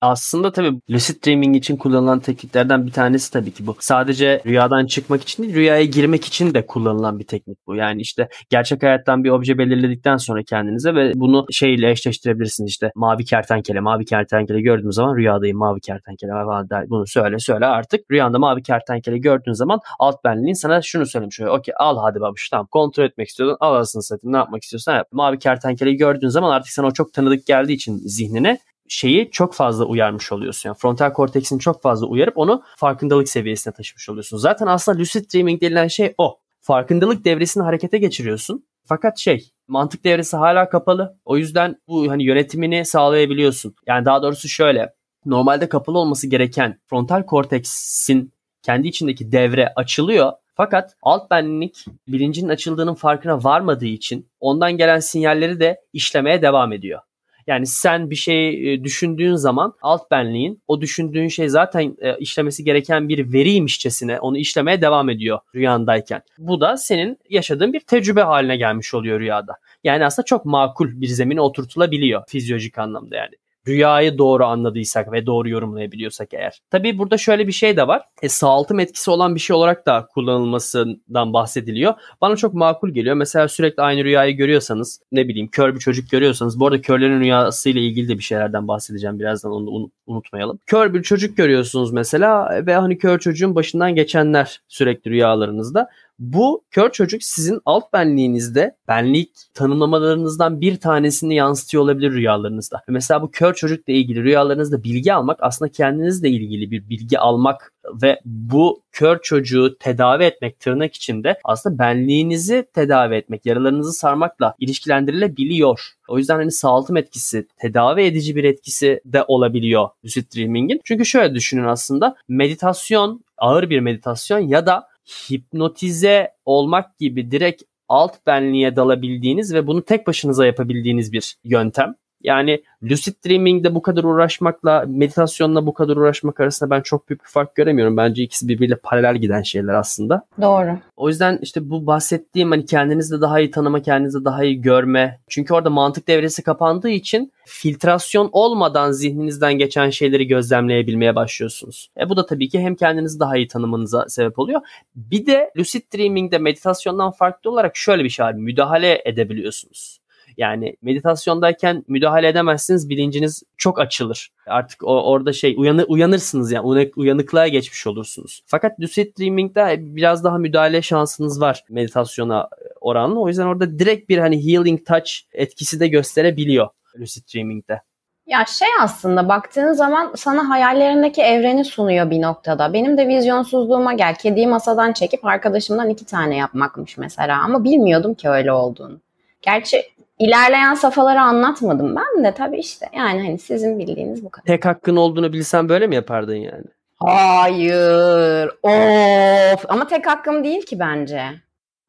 Aslında 0.00 0.52
tabii 0.52 0.80
lucid 0.90 1.26
dreaming 1.26 1.56
için 1.56 1.76
kullanılan 1.76 2.20
tekniklerden 2.20 2.86
bir 2.86 2.92
tanesi 2.92 3.32
tabii 3.32 3.50
ki 3.50 3.66
bu. 3.66 3.76
Sadece 3.80 4.42
rüyadan 4.46 4.86
çıkmak 4.86 5.22
için 5.22 5.42
değil, 5.42 5.54
rüyaya 5.54 5.84
girmek 5.84 6.24
için 6.24 6.54
de 6.54 6.66
kullanılan 6.66 7.18
bir 7.18 7.26
teknik 7.26 7.58
bu. 7.66 7.74
Yani 7.76 8.00
işte 8.02 8.28
gerçek 8.50 8.82
hayattan 8.82 9.24
bir 9.24 9.30
obje 9.30 9.58
belirledikten 9.58 10.16
sonra 10.16 10.42
kendinize 10.42 10.94
ve 10.94 11.12
bunu 11.14 11.46
şeyle 11.50 11.90
eşleştirebilirsiniz 11.90 12.70
işte 12.70 12.92
mavi 12.94 13.24
kertenkele, 13.24 13.80
mavi 13.80 14.04
kertenkele 14.04 14.60
gördüğünüz 14.60 14.94
zaman 14.94 15.16
rüyadayım 15.16 15.58
mavi 15.58 15.80
kertenkele 15.80 16.30
falan 16.30 16.70
der. 16.70 16.90
Bunu 16.90 17.06
söyle 17.06 17.38
söyle 17.38 17.66
artık. 17.66 18.10
Rüyanda 18.10 18.38
mavi 18.38 18.62
kertenkele 18.62 19.18
gördüğün 19.18 19.52
zaman 19.52 19.80
alt 19.98 20.24
benliğin 20.24 20.54
sana 20.54 20.82
şunu 20.82 21.06
söylemiş 21.06 21.40
oluyor. 21.40 21.58
Okey 21.58 21.74
al 21.78 21.98
hadi 21.98 22.20
babuş 22.20 22.48
tamam 22.48 22.66
kontrol 22.66 23.04
etmek 23.04 23.28
istiyordun 23.28 23.56
al 23.60 23.74
arasını 23.74 24.02
satayım 24.02 24.32
ne 24.32 24.36
yapmak 24.36 24.62
istiyorsan 24.62 24.96
yap. 24.96 25.06
Mavi 25.12 25.38
kertenkeleyi 25.38 25.96
gördüğün 25.96 26.28
zaman 26.28 26.50
artık 26.50 26.72
sana 26.72 26.86
o 26.86 26.90
çok 26.90 27.12
tanıdık 27.12 27.46
geldiği 27.46 27.72
için 27.72 27.96
zihnine 28.04 28.58
şeyi 28.90 29.30
çok 29.30 29.54
fazla 29.54 29.84
uyarmış 29.84 30.32
oluyorsun. 30.32 30.68
Yani 30.68 30.76
frontal 30.78 31.12
korteksini 31.12 31.60
çok 31.60 31.82
fazla 31.82 32.06
uyarıp 32.06 32.38
onu 32.38 32.62
farkındalık 32.76 33.28
seviyesine 33.28 33.74
taşımış 33.74 34.08
oluyorsun. 34.08 34.36
Zaten 34.36 34.66
aslında 34.66 34.98
lucid 34.98 35.34
dreaming 35.34 35.62
denilen 35.62 35.88
şey 35.88 36.14
o. 36.18 36.38
Farkındalık 36.60 37.24
devresini 37.24 37.62
harekete 37.62 37.98
geçiriyorsun. 37.98 38.64
Fakat 38.84 39.18
şey 39.18 39.50
mantık 39.68 40.04
devresi 40.04 40.36
hala 40.36 40.68
kapalı. 40.68 41.18
O 41.24 41.36
yüzden 41.36 41.76
bu 41.88 42.10
hani 42.10 42.24
yönetimini 42.24 42.84
sağlayabiliyorsun. 42.84 43.74
Yani 43.86 44.04
daha 44.04 44.22
doğrusu 44.22 44.48
şöyle. 44.48 44.94
Normalde 45.26 45.68
kapalı 45.68 45.98
olması 45.98 46.26
gereken 46.26 46.80
frontal 46.86 47.26
korteksin 47.26 48.32
kendi 48.62 48.88
içindeki 48.88 49.32
devre 49.32 49.72
açılıyor. 49.76 50.32
Fakat 50.54 50.94
alt 51.02 51.30
benlik 51.30 51.84
bilincinin 52.08 52.48
açıldığının 52.48 52.94
farkına 52.94 53.44
varmadığı 53.44 53.86
için 53.86 54.28
ondan 54.40 54.76
gelen 54.76 55.00
sinyalleri 55.00 55.60
de 55.60 55.80
işlemeye 55.92 56.42
devam 56.42 56.72
ediyor. 56.72 57.00
Yani 57.46 57.66
sen 57.66 58.10
bir 58.10 58.16
şey 58.16 58.72
e, 58.72 58.84
düşündüğün 58.84 59.34
zaman 59.34 59.74
alt 59.82 60.10
benliğin 60.10 60.62
o 60.68 60.80
düşündüğün 60.80 61.28
şey 61.28 61.48
zaten 61.48 61.96
e, 62.00 62.18
işlemesi 62.18 62.64
gereken 62.64 63.08
bir 63.08 63.32
veriymişçesine 63.32 64.20
onu 64.20 64.38
işlemeye 64.38 64.82
devam 64.82 65.10
ediyor 65.10 65.38
rüyandayken. 65.54 66.22
Bu 66.38 66.60
da 66.60 66.76
senin 66.76 67.18
yaşadığın 67.30 67.72
bir 67.72 67.80
tecrübe 67.80 68.22
haline 68.22 68.56
gelmiş 68.56 68.94
oluyor 68.94 69.20
rüyada. 69.20 69.52
Yani 69.84 70.04
aslında 70.04 70.26
çok 70.26 70.44
makul 70.44 71.00
bir 71.00 71.06
zemine 71.06 71.40
oturtulabiliyor 71.40 72.22
fizyolojik 72.28 72.78
anlamda 72.78 73.16
yani 73.16 73.34
rüyayı 73.68 74.18
doğru 74.18 74.44
anladıysak 74.44 75.12
ve 75.12 75.26
doğru 75.26 75.48
yorumlayabiliyorsak 75.48 76.34
eğer. 76.34 76.60
Tabii 76.70 76.98
burada 76.98 77.18
şöyle 77.18 77.46
bir 77.46 77.52
şey 77.52 77.76
de 77.76 77.88
var. 77.88 78.02
E, 78.22 78.28
sağaltım 78.28 78.80
etkisi 78.80 79.10
olan 79.10 79.34
bir 79.34 79.40
şey 79.40 79.56
olarak 79.56 79.86
da 79.86 80.06
kullanılmasından 80.14 81.32
bahsediliyor. 81.32 81.94
Bana 82.20 82.36
çok 82.36 82.54
makul 82.54 82.90
geliyor. 82.90 83.16
Mesela 83.16 83.48
sürekli 83.48 83.82
aynı 83.82 84.04
rüyayı 84.04 84.36
görüyorsanız 84.36 85.00
ne 85.12 85.28
bileyim 85.28 85.48
kör 85.48 85.74
bir 85.74 85.80
çocuk 85.80 86.10
görüyorsanız 86.10 86.60
bu 86.60 86.66
arada 86.66 86.80
körlerin 86.80 87.20
rüyasıyla 87.20 87.80
ilgili 87.80 88.08
de 88.08 88.18
bir 88.18 88.22
şeylerden 88.22 88.68
bahsedeceğim 88.68 89.18
birazdan 89.18 89.52
onu 89.52 89.90
unutmayalım. 90.06 90.58
Kör 90.66 90.94
bir 90.94 91.02
çocuk 91.02 91.36
görüyorsunuz 91.36 91.92
mesela 91.92 92.62
ve 92.66 92.74
hani 92.74 92.98
kör 92.98 93.18
çocuğun 93.18 93.54
başından 93.54 93.94
geçenler 93.94 94.60
sürekli 94.68 95.10
rüyalarınızda. 95.10 95.88
Bu 96.20 96.64
kör 96.70 96.92
çocuk 96.92 97.22
sizin 97.22 97.60
alt 97.66 97.92
benliğinizde 97.92 98.76
benlik 98.88 99.30
tanımlamalarınızdan 99.54 100.60
bir 100.60 100.76
tanesini 100.76 101.34
yansıtıyor 101.34 101.82
olabilir 101.82 102.12
rüyalarınızda. 102.12 102.82
Mesela 102.88 103.22
bu 103.22 103.30
kör 103.30 103.54
çocukla 103.54 103.92
ilgili 103.92 104.22
rüyalarınızda 104.22 104.84
bilgi 104.84 105.14
almak 105.14 105.38
aslında 105.42 105.72
kendinizle 105.72 106.28
ilgili 106.28 106.70
bir 106.70 106.88
bilgi 106.88 107.18
almak 107.18 107.72
ve 108.02 108.20
bu 108.24 108.82
kör 108.92 109.18
çocuğu 109.22 109.76
tedavi 109.78 110.24
etmek 110.24 110.60
tırnak 110.60 110.94
içinde 110.94 111.38
aslında 111.44 111.78
benliğinizi 111.78 112.66
tedavi 112.74 113.14
etmek, 113.14 113.46
yaralarınızı 113.46 113.92
sarmakla 113.92 114.54
ilişkilendirilebiliyor. 114.58 115.80
O 116.08 116.18
yüzden 116.18 116.36
hani 116.36 116.52
sağaltım 116.52 116.96
etkisi, 116.96 117.46
tedavi 117.56 118.02
edici 118.02 118.36
bir 118.36 118.44
etkisi 118.44 119.00
de 119.04 119.24
olabiliyor 119.28 119.88
lucid 120.04 120.36
dreaming'in. 120.36 120.80
Çünkü 120.84 121.06
şöyle 121.06 121.34
düşünün 121.34 121.64
aslında 121.64 122.16
meditasyon, 122.28 123.24
ağır 123.38 123.70
bir 123.70 123.80
meditasyon 123.80 124.38
ya 124.38 124.66
da 124.66 124.89
hipnotize 125.30 126.30
olmak 126.44 126.98
gibi 126.98 127.30
direkt 127.30 127.62
alt 127.88 128.26
benliğe 128.26 128.76
dalabildiğiniz 128.76 129.54
ve 129.54 129.66
bunu 129.66 129.84
tek 129.84 130.06
başınıza 130.06 130.46
yapabildiğiniz 130.46 131.12
bir 131.12 131.36
yöntem. 131.44 131.94
Yani 132.22 132.62
lucid 132.82 133.14
dreaming'de 133.26 133.74
bu 133.74 133.82
kadar 133.82 134.04
uğraşmakla 134.04 134.84
meditasyonla 134.88 135.66
bu 135.66 135.74
kadar 135.74 135.96
uğraşmak 135.96 136.40
arasında 136.40 136.70
ben 136.70 136.80
çok 136.80 137.08
büyük 137.08 137.24
bir 137.24 137.28
fark 137.28 137.54
göremiyorum. 137.54 137.96
Bence 137.96 138.22
ikisi 138.22 138.48
birbiriyle 138.48 138.76
paralel 138.76 139.16
giden 139.16 139.42
şeyler 139.42 139.74
aslında. 139.74 140.26
Doğru. 140.40 140.78
O 140.96 141.08
yüzden 141.08 141.38
işte 141.42 141.70
bu 141.70 141.86
bahsettiğim 141.86 142.50
hani 142.50 142.66
kendinizi 142.66 143.20
daha 143.20 143.40
iyi 143.40 143.50
tanıma, 143.50 143.82
kendinizi 143.82 144.24
daha 144.24 144.44
iyi 144.44 144.60
görme. 144.60 145.20
Çünkü 145.28 145.54
orada 145.54 145.70
mantık 145.70 146.08
devresi 146.08 146.42
kapandığı 146.42 146.88
için 146.88 147.32
filtrasyon 147.46 148.28
olmadan 148.32 148.92
zihninizden 148.92 149.54
geçen 149.54 149.90
şeyleri 149.90 150.26
gözlemleyebilmeye 150.26 151.14
başlıyorsunuz. 151.14 151.88
E 152.00 152.08
bu 152.08 152.16
da 152.16 152.26
tabii 152.26 152.48
ki 152.48 152.60
hem 152.60 152.74
kendinizi 152.74 153.20
daha 153.20 153.36
iyi 153.36 153.48
tanımanıza 153.48 154.08
sebep 154.08 154.38
oluyor. 154.38 154.60
Bir 154.94 155.26
de 155.26 155.50
lucid 155.56 155.82
dreaming'de 155.94 156.38
meditasyondan 156.38 157.10
farklı 157.10 157.50
olarak 157.50 157.76
şöyle 157.76 158.04
bir 158.04 158.08
şey 158.08 158.26
var. 158.26 158.32
Müdahale 158.32 159.02
edebiliyorsunuz. 159.04 159.99
Yani 160.40 160.76
meditasyondayken 160.82 161.84
müdahale 161.88 162.28
edemezsiniz 162.28 162.88
bilinciniz 162.88 163.42
çok 163.56 163.80
açılır. 163.80 164.30
Artık 164.46 164.84
o, 164.84 165.02
orada 165.02 165.32
şey 165.32 165.54
uyanı, 165.58 165.84
uyanırsınız 165.84 166.52
yani 166.52 166.66
uyanık, 166.66 166.98
uyanıklığa 166.98 167.48
geçmiş 167.48 167.86
olursunuz. 167.86 168.42
Fakat 168.46 168.80
lucid 168.80 169.18
dreaming'de 169.18 169.76
biraz 169.80 170.24
daha 170.24 170.38
müdahale 170.38 170.82
şansınız 170.82 171.40
var 171.40 171.64
meditasyona 171.70 172.48
oranla. 172.80 173.20
O 173.20 173.28
yüzden 173.28 173.46
orada 173.46 173.78
direkt 173.78 174.08
bir 174.08 174.18
hani 174.18 174.46
healing 174.46 174.86
touch 174.86 175.10
etkisi 175.32 175.80
de 175.80 175.88
gösterebiliyor 175.88 176.68
lucid 176.98 177.34
dreaming'de. 177.34 177.80
Ya 178.26 178.44
şey 178.46 178.68
aslında 178.82 179.28
baktığın 179.28 179.72
zaman 179.72 180.12
sana 180.16 180.48
hayallerindeki 180.48 181.22
evreni 181.22 181.64
sunuyor 181.64 182.10
bir 182.10 182.22
noktada. 182.22 182.72
Benim 182.72 182.98
de 182.98 183.08
vizyonsuzluğuma 183.08 183.92
gel. 183.92 184.14
Kediyi 184.14 184.46
masadan 184.46 184.92
çekip 184.92 185.24
arkadaşımdan 185.24 185.90
iki 185.90 186.06
tane 186.06 186.36
yapmakmış 186.36 186.98
mesela. 186.98 187.42
Ama 187.44 187.64
bilmiyordum 187.64 188.14
ki 188.14 188.28
öyle 188.28 188.52
olduğunu. 188.52 189.00
Gerçi 189.42 189.82
ilerleyen 190.20 190.74
safhaları 190.74 191.20
anlatmadım 191.20 191.96
ben 191.96 192.24
de 192.24 192.34
tabii 192.34 192.58
işte. 192.58 192.86
Yani 192.96 193.22
hani 193.22 193.38
sizin 193.38 193.78
bildiğiniz 193.78 194.24
bu 194.24 194.30
kadar. 194.30 194.46
Tek 194.46 194.64
hakkın 194.64 194.96
olduğunu 194.96 195.32
bilsen 195.32 195.68
böyle 195.68 195.86
mi 195.86 195.94
yapardın 195.94 196.34
yani? 196.34 196.64
Hayır. 196.96 198.50
Of. 198.62 199.64
Ama 199.68 199.86
tek 199.88 200.06
hakkım 200.06 200.44
değil 200.44 200.66
ki 200.66 200.78
bence. 200.78 201.22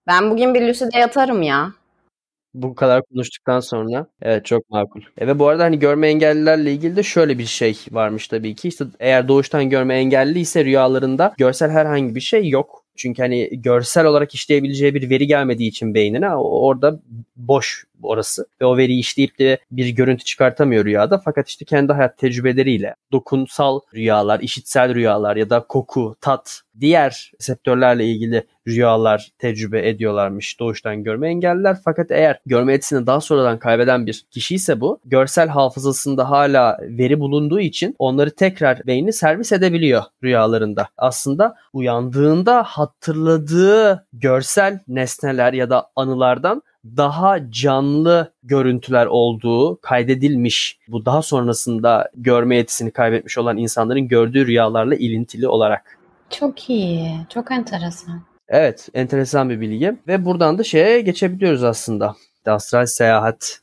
Ben 0.08 0.32
bugün 0.32 0.54
bir 0.54 0.68
Lucy'de 0.68 0.98
yatarım 1.00 1.42
ya. 1.42 1.72
Bu 2.54 2.76
kadar 2.76 3.02
konuştuktan 3.02 3.60
sonra. 3.60 4.06
Evet 4.22 4.46
çok 4.46 4.70
makul. 4.70 5.02
E 5.18 5.28
ve 5.28 5.40
bu 5.40 5.48
arada 5.48 5.64
hani 5.64 5.80
görme 5.80 6.08
engellilerle 6.08 6.72
ilgili 6.72 6.96
de 6.96 7.04
şöyle 7.04 7.38
bir 7.38 7.46
şey 7.46 7.78
varmış 7.92 8.28
tabii 8.28 8.56
ki. 8.56 8.68
İşte 8.68 8.86
eğer 9.00 9.28
doğuştan 9.28 9.70
görme 9.70 9.96
engelli 9.96 10.40
ise 10.40 10.66
rüyalarında 10.66 11.34
görsel 11.38 11.70
herhangi 11.70 12.16
bir 12.16 12.22
şey 12.22 12.50
yok. 12.50 12.81
Çünkü 12.96 13.22
hani 13.22 13.50
görsel 13.52 14.06
olarak 14.06 14.34
işleyebileceği 14.34 14.94
bir 14.94 15.10
veri 15.10 15.28
gelmediği 15.28 15.70
için 15.70 15.94
beynine 15.94 16.36
orada 16.36 17.00
boş 17.36 17.86
orası. 18.04 18.46
Ve 18.62 18.66
o 18.66 18.78
veriyi 18.78 19.00
işleyip 19.00 19.40
de 19.40 19.60
bir 19.72 19.90
görüntü 19.90 20.24
çıkartamıyor 20.24 20.86
rüyada. 20.86 21.18
Fakat 21.26 21.50
işte 21.50 21.66
kendi 21.66 21.94
hayat 21.94 22.18
tecrübeleriyle 22.18 22.96
dokunsal 23.12 23.80
rüyalar, 23.96 24.40
işitsel 24.40 24.96
rüyalar 24.96 25.36
ya 25.36 25.50
da 25.50 25.60
koku, 25.60 26.16
tat, 26.22 26.62
diğer 26.80 27.32
reseptörlerle 27.40 28.06
ilgili 28.06 28.44
rüyalar 28.68 29.32
tecrübe 29.38 29.90
ediyorlarmış 29.90 30.60
doğuştan 30.60 31.04
görme 31.04 31.28
engelliler. 31.28 31.78
Fakat 31.86 32.12
eğer 32.12 32.40
görme 32.46 32.72
yetisini 32.72 33.08
daha 33.08 33.22
sonradan 33.22 33.60
kaybeden 33.60 34.06
bir 34.06 34.26
kişi 34.32 34.56
ise 34.56 34.82
bu 34.82 35.00
görsel 35.06 35.48
hafızasında 35.48 36.30
hala 36.30 36.78
veri 36.82 37.20
bulunduğu 37.20 37.60
için 37.60 37.96
onları 38.00 38.36
tekrar 38.36 38.88
beyni 38.88 39.14
servis 39.14 39.52
edebiliyor 39.52 40.04
rüyalarında. 40.24 40.88
Aslında 40.98 41.56
uyandığında 41.74 42.64
hatırladığı 42.64 44.06
görsel 44.14 44.80
nesneler 44.88 45.54
ya 45.54 45.70
da 45.70 45.88
anılardan 45.96 46.62
daha 46.86 47.52
canlı 47.52 48.32
görüntüler 48.44 49.06
olduğu 49.06 49.82
kaydedilmiş. 49.82 50.80
Bu 50.88 51.06
daha 51.06 51.22
sonrasında 51.22 52.10
görme 52.16 52.56
yetisini 52.56 52.92
kaybetmiş 52.92 53.38
olan 53.38 53.58
insanların 53.58 54.08
gördüğü 54.08 54.48
rüyalarla 54.48 54.96
ilintili 54.96 55.48
olarak. 55.48 56.01
Çok 56.32 56.70
iyi. 56.70 57.18
Çok 57.30 57.52
enteresan. 57.52 58.22
Evet, 58.48 58.90
enteresan 58.94 59.50
bir 59.50 59.62
bilgi. 59.62 59.96
Ve 60.08 60.26
buradan 60.26 60.58
da 60.58 60.64
şeye 60.64 61.02
geçebiliyoruz 61.02 61.64
aslında. 61.64 62.16
Astral 62.46 62.86
seyahat 62.86 63.62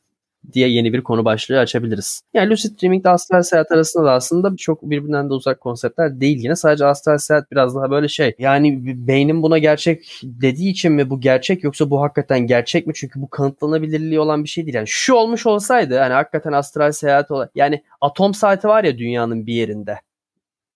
diye 0.52 0.68
yeni 0.68 0.92
bir 0.92 1.02
konu 1.02 1.24
başlığı 1.24 1.58
açabiliriz. 1.58 2.20
Yani 2.34 2.50
lucid 2.50 2.82
dreaming 2.82 3.02
ile 3.02 3.10
astral 3.10 3.42
seyahat 3.42 3.72
arasında 3.72 4.04
da 4.04 4.12
aslında 4.12 4.56
çok 4.56 4.82
birbirinden 4.82 5.30
de 5.30 5.34
uzak 5.34 5.60
konseptler 5.60 6.20
değil. 6.20 6.38
Yine 6.38 6.56
sadece 6.56 6.86
astral 6.86 7.18
seyahat 7.18 7.50
biraz 7.50 7.74
daha 7.74 7.90
böyle 7.90 8.08
şey. 8.08 8.34
Yani 8.38 8.80
beynim 9.08 9.42
buna 9.42 9.58
gerçek 9.58 10.20
dediği 10.22 10.70
için 10.70 10.92
mi 10.92 11.10
bu 11.10 11.20
gerçek 11.20 11.64
yoksa 11.64 11.90
bu 11.90 12.02
hakikaten 12.02 12.40
gerçek 12.46 12.86
mi? 12.86 12.92
Çünkü 12.96 13.20
bu 13.20 13.30
kanıtlanabilirliği 13.30 14.20
olan 14.20 14.44
bir 14.44 14.48
şey 14.48 14.66
değil. 14.66 14.74
Yani 14.74 14.88
şu 14.88 15.14
olmuş 15.14 15.46
olsaydı 15.46 15.94
yani 15.94 16.12
hakikaten 16.12 16.52
astral 16.52 16.92
seyahat 16.92 17.30
olan 17.30 17.50
yani 17.54 17.82
atom 18.00 18.34
saati 18.34 18.68
var 18.68 18.84
ya 18.84 18.98
dünyanın 18.98 19.46
bir 19.46 19.54
yerinde. 19.54 19.98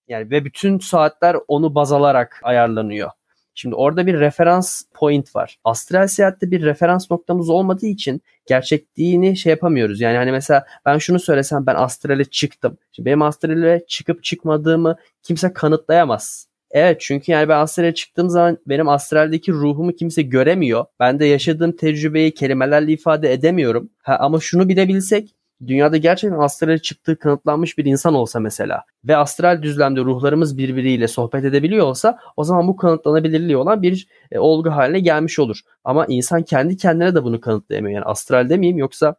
Yani 0.09 0.31
ve 0.31 0.45
bütün 0.45 0.79
saatler 0.79 1.37
onu 1.49 1.75
baz 1.75 1.93
alarak 1.93 2.41
ayarlanıyor. 2.43 3.11
Şimdi 3.55 3.75
orada 3.75 4.07
bir 4.07 4.21
referans 4.21 4.83
point 4.95 5.37
var. 5.37 5.59
Astral 5.65 6.07
seyahatte 6.07 6.51
bir 6.51 6.62
referans 6.62 7.11
noktamız 7.11 7.51
olmadığı 7.51 7.87
için 7.87 8.23
gerçekliğini 8.47 9.37
şey 9.37 9.51
yapamıyoruz. 9.51 10.01
Yani 10.01 10.17
hani 10.17 10.33
mesela 10.33 10.67
ben 10.87 10.99
şunu 10.99 11.19
söylesem 11.19 11.67
ben 11.67 11.75
astrale 11.75 12.25
çıktım. 12.25 12.79
Şimdi 12.93 13.07
benim 13.07 13.23
astrale 13.23 13.85
çıkıp 13.88 14.25
çıkmadığımı 14.25 14.97
kimse 15.23 15.53
kanıtlayamaz. 15.53 16.47
Evet 16.71 17.01
çünkü 17.01 17.33
yani 17.33 17.49
ben 17.49 17.59
astrale 17.59 17.95
çıktığım 17.95 18.31
zaman 18.31 18.59
benim 18.67 18.88
astraldeki 18.88 19.53
ruhumu 19.53 19.93
kimse 19.93 20.23
göremiyor. 20.23 20.85
Ben 21.01 21.19
de 21.19 21.25
yaşadığım 21.25 21.73
tecrübeyi 21.73 22.35
kelimelerle 22.35 22.93
ifade 22.93 23.33
edemiyorum. 23.33 23.91
Ha, 24.03 24.17
ama 24.21 24.41
şunu 24.41 24.69
bilebilsek 24.69 25.35
dünyada 25.66 25.96
gerçekten 25.96 26.38
astrale 26.38 26.79
çıktığı 26.79 27.18
kanıtlanmış 27.18 27.79
bir 27.79 27.85
insan 27.85 28.14
olsa 28.14 28.40
mesela 28.40 28.85
ve 29.05 29.16
astral 29.16 29.62
düzlemde 29.62 30.01
ruhlarımız 30.01 30.59
birbiriyle 30.59 31.09
sohbet 31.09 31.44
edebiliyor 31.44 31.87
olsa 31.87 32.18
o 32.37 32.44
zaman 32.44 32.68
bu 32.68 32.77
kanıtlanabilirliği 32.77 33.57
olan 33.57 33.83
bir 33.83 34.09
e, 34.33 34.38
olgu 34.38 34.70
haline 34.70 35.01
gelmiş 35.01 35.38
olur. 35.38 35.61
Ama 35.85 36.07
insan 36.07 36.42
kendi 36.42 36.77
kendine 36.77 37.14
de 37.14 37.25
bunu 37.25 37.40
kanıtlayamıyor. 37.40 37.94
Yani 37.94 38.05
astral 38.05 38.48
demeyeyim 38.48 38.79
yoksa 38.79 39.16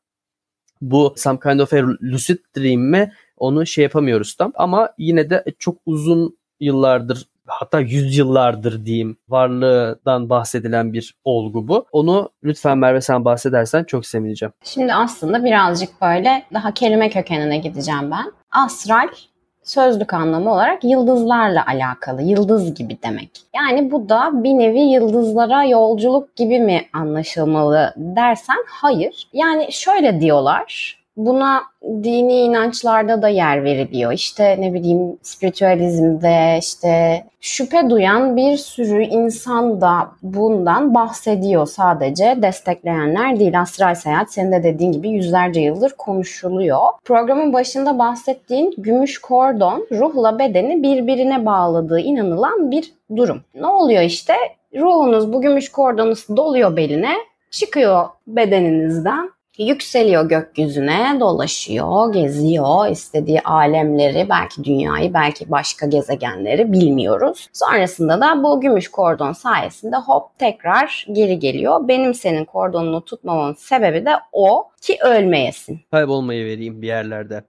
bu 0.82 1.14
some 1.18 1.40
kind 1.40 1.60
of 1.60 1.74
a 1.74 1.82
lucid 2.02 2.40
dream 2.58 2.82
mi 2.82 3.12
onu 3.38 3.66
şey 3.66 3.84
yapamıyoruz 3.84 4.36
tam. 4.36 4.52
Ama 4.56 4.90
yine 4.98 5.30
de 5.30 5.44
çok 5.60 5.78
uzun 5.86 6.38
yıllardır 6.60 7.28
hatta 7.48 7.80
yüzyıllardır 7.80 8.86
diyeyim 8.86 9.18
varlığından 9.30 10.30
bahsedilen 10.30 10.94
bir 10.94 11.16
olgu 11.24 11.68
bu. 11.68 11.86
Onu 11.92 12.30
lütfen 12.44 12.78
Merve 12.78 13.02
sen 13.02 13.26
bahsedersen 13.26 13.84
çok 13.84 14.06
sevineceğim. 14.06 14.54
Şimdi 14.64 14.94
aslında 14.94 15.44
birazcık 15.44 16.02
böyle 16.02 16.44
daha 16.54 16.74
kelime 16.74 17.10
kökenine 17.10 17.58
gideceğim 17.58 18.12
ben. 18.12 18.32
Astral 18.52 19.08
sözlük 19.64 20.14
anlamı 20.14 20.54
olarak 20.54 20.84
yıldızlarla 20.84 21.66
alakalı, 21.68 22.22
yıldız 22.22 22.74
gibi 22.74 22.98
demek. 23.04 23.30
Yani 23.56 23.92
bu 23.92 24.10
da 24.10 24.44
bir 24.44 24.50
nevi 24.50 24.80
yıldızlara 24.80 25.64
yolculuk 25.64 26.36
gibi 26.36 26.60
mi 26.60 26.82
anlaşılmalı 26.94 27.94
dersen 27.98 28.66
hayır. 28.68 29.28
Yani 29.34 29.72
şöyle 29.72 30.22
diyorlar, 30.22 31.00
Buna 31.18 31.62
dini 31.84 32.34
inançlarda 32.34 33.22
da 33.22 33.28
yer 33.28 33.64
veriliyor. 33.64 34.14
İşte 34.14 34.56
ne 34.60 34.74
bileyim 34.74 35.18
spiritüalizmde 35.22 36.58
işte 36.60 37.24
şüphe 37.42 37.90
duyan 37.90 38.38
bir 38.38 38.58
sürü 38.58 39.04
insan 39.04 39.82
da 39.82 40.12
bundan 40.24 40.94
bahsediyor 40.94 41.66
sadece. 41.66 42.38
Destekleyenler 42.42 43.40
değil. 43.40 43.62
Astral 43.62 43.96
seyahat 43.96 44.34
senin 44.34 44.52
de 44.52 44.64
dediğin 44.64 44.92
gibi 44.92 45.10
yüzlerce 45.10 45.62
yıldır 45.62 45.92
konuşuluyor. 45.98 46.80
Programın 47.06 47.54
başında 47.54 48.00
bahsettiğin 48.00 48.74
gümüş 48.78 49.22
kordon 49.22 49.88
ruhla 49.92 50.40
bedeni 50.40 50.84
birbirine 50.84 51.46
bağladığı 51.46 52.00
inanılan 52.00 52.72
bir 52.72 52.94
durum. 53.16 53.42
Ne 53.56 53.68
oluyor 53.68 54.02
işte? 54.02 54.34
Ruhunuz 54.76 55.34
bu 55.34 55.42
gümüş 55.42 55.72
kordonu 55.72 56.14
doluyor 56.38 56.76
beline, 56.78 57.14
çıkıyor 57.52 58.06
bedeninizden 58.28 59.30
yükseliyor 59.58 60.30
gökyüzüne, 60.30 61.18
dolaşıyor, 61.20 62.14
geziyor, 62.14 62.88
istediği 62.88 63.42
alemleri, 63.42 64.28
belki 64.30 64.64
dünyayı, 64.64 65.14
belki 65.14 65.52
başka 65.52 65.86
gezegenleri 65.86 66.72
bilmiyoruz. 66.72 67.48
Sonrasında 67.54 68.22
da 68.22 68.44
bu 68.44 68.62
gümüş 68.62 68.88
kordon 68.88 69.32
sayesinde 69.32 69.96
hop 69.96 70.40
tekrar 70.40 71.06
geri 71.12 71.40
geliyor. 71.40 71.88
Benim 71.88 72.14
senin 72.14 72.46
kordonunu 72.46 73.06
tutmamın 73.06 73.54
sebebi 73.54 74.06
de 74.06 74.12
o 74.32 74.70
ki 74.82 74.98
ölmeyesin. 75.04 75.80
Kaybolmayı 75.92 76.46
vereyim 76.46 76.82
bir 76.82 76.88
yerlerde. 76.88 77.44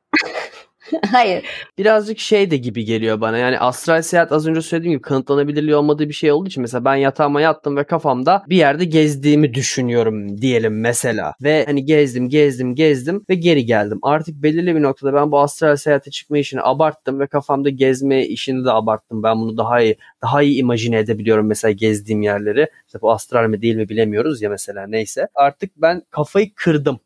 Hayır. 1.11 1.45
Birazcık 1.79 2.19
şey 2.19 2.51
de 2.51 2.57
gibi 2.57 2.85
geliyor 2.85 3.21
bana. 3.21 3.39
Yani 3.39 3.59
astral 3.59 4.03
seyahat 4.03 4.33
az 4.33 4.47
önce 4.47 4.61
söylediğim 4.63 4.93
gibi 4.93 5.03
kanıtlanabilirliği 5.03 5.77
olmadığı 5.77 6.09
bir 6.09 6.15
şey 6.15 6.33
olduğu 6.33 6.49
için 6.49 6.61
mesela 6.61 6.85
ben 6.85 6.95
yatağıma 6.95 7.41
yattım 7.41 7.77
ve 7.77 7.85
kafamda 7.85 8.45
bir 8.49 8.57
yerde 8.57 8.85
gezdiğimi 8.85 9.55
düşünüyorum 9.55 10.41
diyelim 10.41 10.81
mesela. 10.81 11.35
Ve 11.43 11.65
hani 11.67 11.85
gezdim, 11.85 12.29
gezdim, 12.29 12.75
gezdim 12.75 13.25
ve 13.31 13.35
geri 13.35 13.65
geldim. 13.67 13.99
Artık 14.03 14.43
belirli 14.43 14.77
bir 14.77 14.83
noktada 14.83 15.15
ben 15.15 15.33
bu 15.33 15.39
astral 15.41 15.77
seyahate 15.77 16.11
çıkma 16.11 16.39
işini 16.39 16.63
abarttım 16.63 17.21
ve 17.21 17.27
kafamda 17.27 17.71
gezme 17.71 18.27
işini 18.27 18.65
de 18.65 18.71
abarttım. 18.73 19.23
Ben 19.23 19.41
bunu 19.41 19.57
daha 19.57 19.81
iyi 19.81 19.97
daha 20.23 20.43
iyi 20.43 20.59
imajine 20.59 20.99
edebiliyorum 20.99 21.47
mesela 21.47 21.73
gezdiğim 21.73 22.23
yerleri. 22.23 22.69
İşte 22.87 23.01
bu 23.01 23.13
astral 23.13 23.49
mi 23.49 23.63
değil 23.63 23.77
mi 23.77 23.89
bilemiyoruz 23.89 24.43
ya 24.43 24.51
mesela 24.51 24.87
neyse. 24.87 25.29
Artık 25.35 25.71
ben 25.77 26.03
kafayı 26.11 26.55
kırdım 26.55 27.01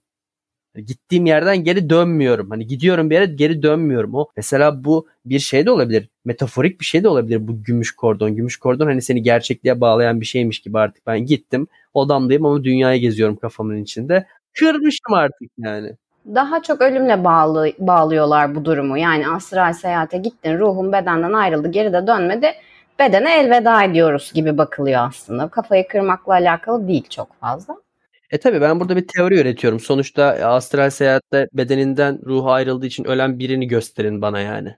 Gittiğim 0.74 1.26
yerden 1.26 1.64
geri 1.64 1.90
dönmüyorum. 1.90 2.50
Hani 2.50 2.66
gidiyorum 2.66 3.10
bir 3.10 3.14
yere 3.14 3.26
geri 3.26 3.62
dönmüyorum. 3.62 4.14
O 4.14 4.26
mesela 4.36 4.84
bu 4.84 5.06
bir 5.26 5.38
şey 5.38 5.66
de 5.66 5.70
olabilir. 5.70 6.08
Metaforik 6.24 6.80
bir 6.80 6.84
şey 6.84 7.04
de 7.04 7.08
olabilir 7.08 7.48
bu 7.48 7.62
gümüş 7.62 7.96
kordon. 7.96 8.36
Gümüş 8.36 8.56
kordon 8.56 8.86
hani 8.86 9.02
seni 9.02 9.22
gerçekliğe 9.22 9.80
bağlayan 9.80 10.20
bir 10.20 10.26
şeymiş 10.26 10.60
gibi 10.60 10.78
artık 10.78 11.06
ben 11.06 11.26
gittim. 11.26 11.66
Odamdayım 11.94 12.46
ama 12.46 12.64
dünyaya 12.64 12.96
geziyorum 12.96 13.36
kafamın 13.36 13.82
içinde. 13.82 14.26
Kırmışım 14.54 15.14
artık 15.14 15.50
yani 15.58 15.92
daha 16.34 16.62
çok 16.62 16.80
ölümle 16.80 17.24
bağlı, 17.24 17.72
bağlıyorlar 17.78 18.54
bu 18.54 18.64
durumu. 18.64 18.98
Yani 18.98 19.28
astral 19.28 19.72
seyahate 19.72 20.18
gittin, 20.18 20.58
ruhun 20.58 20.92
bedenden 20.92 21.32
ayrıldı, 21.32 21.70
geri 21.70 21.92
de 21.92 22.06
dönmedi. 22.06 22.52
Bedene 22.98 23.40
elveda 23.40 23.82
ediyoruz 23.82 24.32
gibi 24.34 24.58
bakılıyor 24.58 25.08
aslında. 25.08 25.48
Kafayı 25.48 25.88
kırmakla 25.88 26.32
alakalı 26.32 26.88
değil 26.88 27.08
çok 27.08 27.40
fazla. 27.40 27.76
E 28.30 28.38
tabi 28.38 28.60
ben 28.60 28.80
burada 28.80 28.96
bir 28.96 29.06
teori 29.06 29.40
üretiyorum. 29.40 29.80
Sonuçta 29.80 30.24
astral 30.24 30.90
seyahatte 30.90 31.48
bedeninden 31.52 32.18
ruhu 32.26 32.50
ayrıldığı 32.50 32.86
için 32.86 33.04
ölen 33.04 33.38
birini 33.38 33.68
gösterin 33.68 34.22
bana 34.22 34.40
yani. 34.40 34.76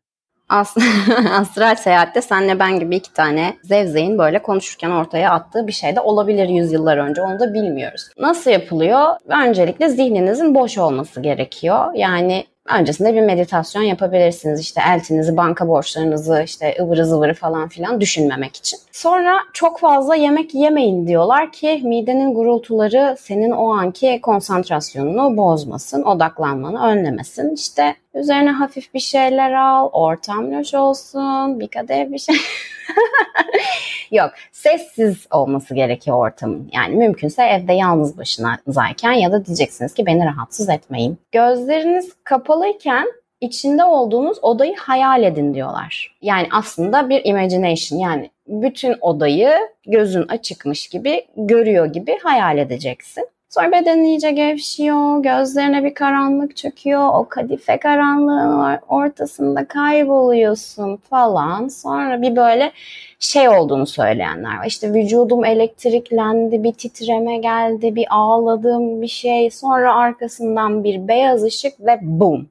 astral 1.31 1.77
seyahatte 1.77 2.23
senle 2.23 2.59
ben 2.59 2.79
gibi 2.81 2.97
iki 2.97 3.13
tane 3.13 3.57
zevzeyin 3.63 4.19
böyle 4.19 4.43
konuşurken 4.43 4.91
ortaya 4.91 5.31
attığı 5.31 5.67
bir 5.67 5.73
şey 5.73 5.97
de 5.97 6.01
olabilir 6.01 6.49
yüzyıllar 6.49 6.97
önce. 6.97 7.23
Onu 7.23 7.41
da 7.41 7.55
bilmiyoruz. 7.55 8.09
Nasıl 8.19 8.51
yapılıyor? 8.51 9.07
Öncelikle 9.49 9.89
zihninizin 9.89 10.55
boş 10.55 10.79
olması 10.79 11.21
gerekiyor. 11.21 11.95
Yani 11.95 12.45
öncesinde 12.69 13.15
bir 13.15 13.21
meditasyon 13.21 13.83
yapabilirsiniz. 13.83 14.61
İşte 14.61 14.81
eltinizi, 14.89 15.37
banka 15.37 15.69
borçlarınızı, 15.69 16.43
işte 16.45 16.77
ıvırı 16.81 17.07
zıvırı 17.07 17.35
falan 17.35 17.69
filan 17.69 18.01
düşünmemek 18.01 18.57
için. 18.57 18.79
Sonra 18.93 19.39
çok 19.53 19.81
fazla 19.81 20.15
yemek 20.15 20.55
yemeyin 20.55 21.07
diyorlar 21.07 21.53
ki 21.53 21.81
midenin 21.85 22.35
gurultuları 22.35 23.17
senin 23.21 23.51
o 23.51 23.73
anki 23.73 24.21
konsantrasyonunu 24.23 25.37
bozmasın, 25.37 26.03
odaklanmanı 26.03 26.87
önlemesin. 26.87 27.55
İşte 27.55 27.97
üzerine 28.15 28.51
hafif 28.51 28.95
bir 28.95 29.01
şeyler 29.01 29.53
al, 29.53 29.89
ortam 29.93 30.53
loş 30.53 30.75
olsun, 30.75 31.61
bir 31.61 31.69
kadeh 31.69 32.13
bir 32.13 32.19
şey. 32.19 32.37
Yok, 34.11 34.31
sessiz 34.63 35.27
olması 35.31 35.75
gerekiyor 35.75 36.17
ortamın. 36.17 36.71
Yani 36.73 36.97
mümkünse 36.97 37.43
evde 37.43 37.73
yalnız 37.73 38.19
başınayken 38.19 39.13
ya 39.13 39.33
da 39.33 39.47
diyeceksiniz 39.47 39.95
ki 39.95 40.07
beni 40.07 40.25
rahatsız 40.25 40.69
etmeyin. 40.69 41.19
Gözleriniz 41.33 42.13
kapalıyken 42.25 43.07
içinde 43.41 43.85
olduğunuz 43.85 44.39
odayı 44.43 44.77
hayal 44.77 45.23
edin 45.23 45.55
diyorlar. 45.55 46.17
Yani 46.23 46.49
aslında 46.53 47.09
bir 47.09 47.25
imagination 47.25 47.99
yani 47.99 48.31
bütün 48.47 48.95
odayı 49.01 49.53
gözün 49.87 50.23
açıkmış 50.23 50.89
gibi 50.89 51.27
görüyor 51.37 51.87
gibi 51.87 52.19
hayal 52.23 52.59
edeceksin. 52.59 53.29
Sonra 53.51 53.73
beden 53.73 53.99
iyice 53.99 54.31
gevşiyor, 54.31 55.23
gözlerine 55.23 55.85
bir 55.85 55.95
karanlık 55.95 56.57
çöküyor, 56.57 57.09
o 57.15 57.27
kadife 57.29 57.79
karanlığın 57.81 58.79
ortasında 58.89 59.69
kayboluyorsun 59.69 60.97
falan. 60.97 61.69
Sonra 61.69 62.23
bir 62.23 62.37
böyle 62.37 62.73
şey 63.19 63.49
olduğunu 63.49 63.87
söyleyenler 63.87 64.59
var. 64.59 64.67
İşte 64.67 64.95
vücudum 64.95 65.45
elektriklendi, 65.45 66.63
bir 66.63 66.73
titreme 66.73 67.39
geldi, 67.39 67.95
bir 67.97 68.07
ağladım 68.11 69.03
bir 69.03 69.09
şey. 69.09 69.51
Sonra 69.51 69.95
arkasından 69.95 70.85
bir 70.85 71.09
beyaz 71.09 71.45
ışık 71.45 71.81
ve 71.81 71.99
boom 72.03 72.49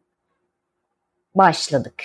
başladık. 1.35 2.03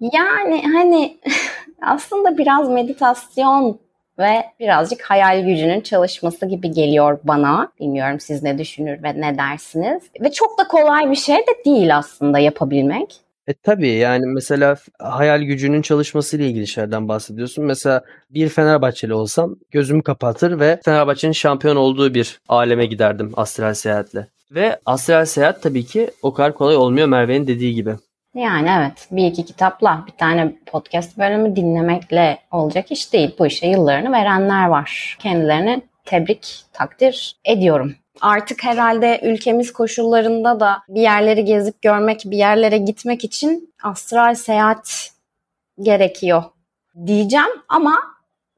Yani 0.00 0.62
hani 0.62 1.16
aslında 1.82 2.38
biraz 2.38 2.68
meditasyon 2.68 3.78
ve 4.18 4.44
birazcık 4.60 5.02
hayal 5.02 5.44
gücünün 5.44 5.80
çalışması 5.80 6.46
gibi 6.46 6.70
geliyor 6.70 7.18
bana. 7.24 7.72
Bilmiyorum 7.80 8.20
siz 8.20 8.42
ne 8.42 8.58
düşünür 8.58 9.02
ve 9.02 9.20
ne 9.20 9.38
dersiniz. 9.38 10.02
Ve 10.20 10.32
çok 10.32 10.58
da 10.58 10.68
kolay 10.68 11.10
bir 11.10 11.16
şey 11.16 11.36
de 11.36 11.64
değil 11.64 11.96
aslında 11.96 12.38
yapabilmek. 12.38 13.20
E 13.48 13.54
tabii 13.54 13.88
yani 13.88 14.26
mesela 14.26 14.76
hayal 14.98 15.42
gücünün 15.42 15.82
çalışması 15.82 16.36
ile 16.36 16.46
ilgili 16.46 16.66
şeylerden 16.66 17.08
bahsediyorsun. 17.08 17.64
Mesela 17.64 18.04
bir 18.30 18.48
Fenerbahçeli 18.48 19.14
olsam 19.14 19.56
gözümü 19.70 20.02
kapatır 20.02 20.60
ve 20.60 20.80
Fenerbahçe'nin 20.84 21.32
şampiyon 21.32 21.76
olduğu 21.76 22.14
bir 22.14 22.40
aleme 22.48 22.86
giderdim 22.86 23.32
astral 23.36 23.74
seyahatle. 23.74 24.26
Ve 24.50 24.80
astral 24.86 25.24
seyahat 25.24 25.62
tabii 25.62 25.84
ki 25.86 26.10
o 26.22 26.34
kadar 26.34 26.54
kolay 26.54 26.76
olmuyor 26.76 27.08
Merve'nin 27.08 27.46
dediği 27.46 27.74
gibi. 27.74 27.94
Yani 28.38 28.68
evet 28.78 29.08
bir 29.10 29.26
iki 29.26 29.44
kitapla 29.44 30.04
bir 30.06 30.12
tane 30.12 30.52
podcast 30.66 31.18
bölümü 31.18 31.56
dinlemekle 31.56 32.38
olacak 32.50 32.92
iş 32.92 33.12
değil. 33.12 33.36
Bu 33.38 33.46
işe 33.46 33.66
yıllarını 33.66 34.12
verenler 34.12 34.68
var. 34.68 35.16
Kendilerini 35.20 35.82
tebrik, 36.04 36.64
takdir 36.72 37.36
ediyorum. 37.44 37.94
Artık 38.20 38.64
herhalde 38.64 39.20
ülkemiz 39.22 39.72
koşullarında 39.72 40.60
da 40.60 40.78
bir 40.88 41.00
yerleri 41.00 41.44
gezip 41.44 41.82
görmek, 41.82 42.22
bir 42.24 42.36
yerlere 42.36 42.78
gitmek 42.78 43.24
için 43.24 43.74
astral 43.82 44.34
seyahat 44.34 45.10
gerekiyor 45.80 46.42
diyeceğim 47.06 47.62
ama 47.68 48.00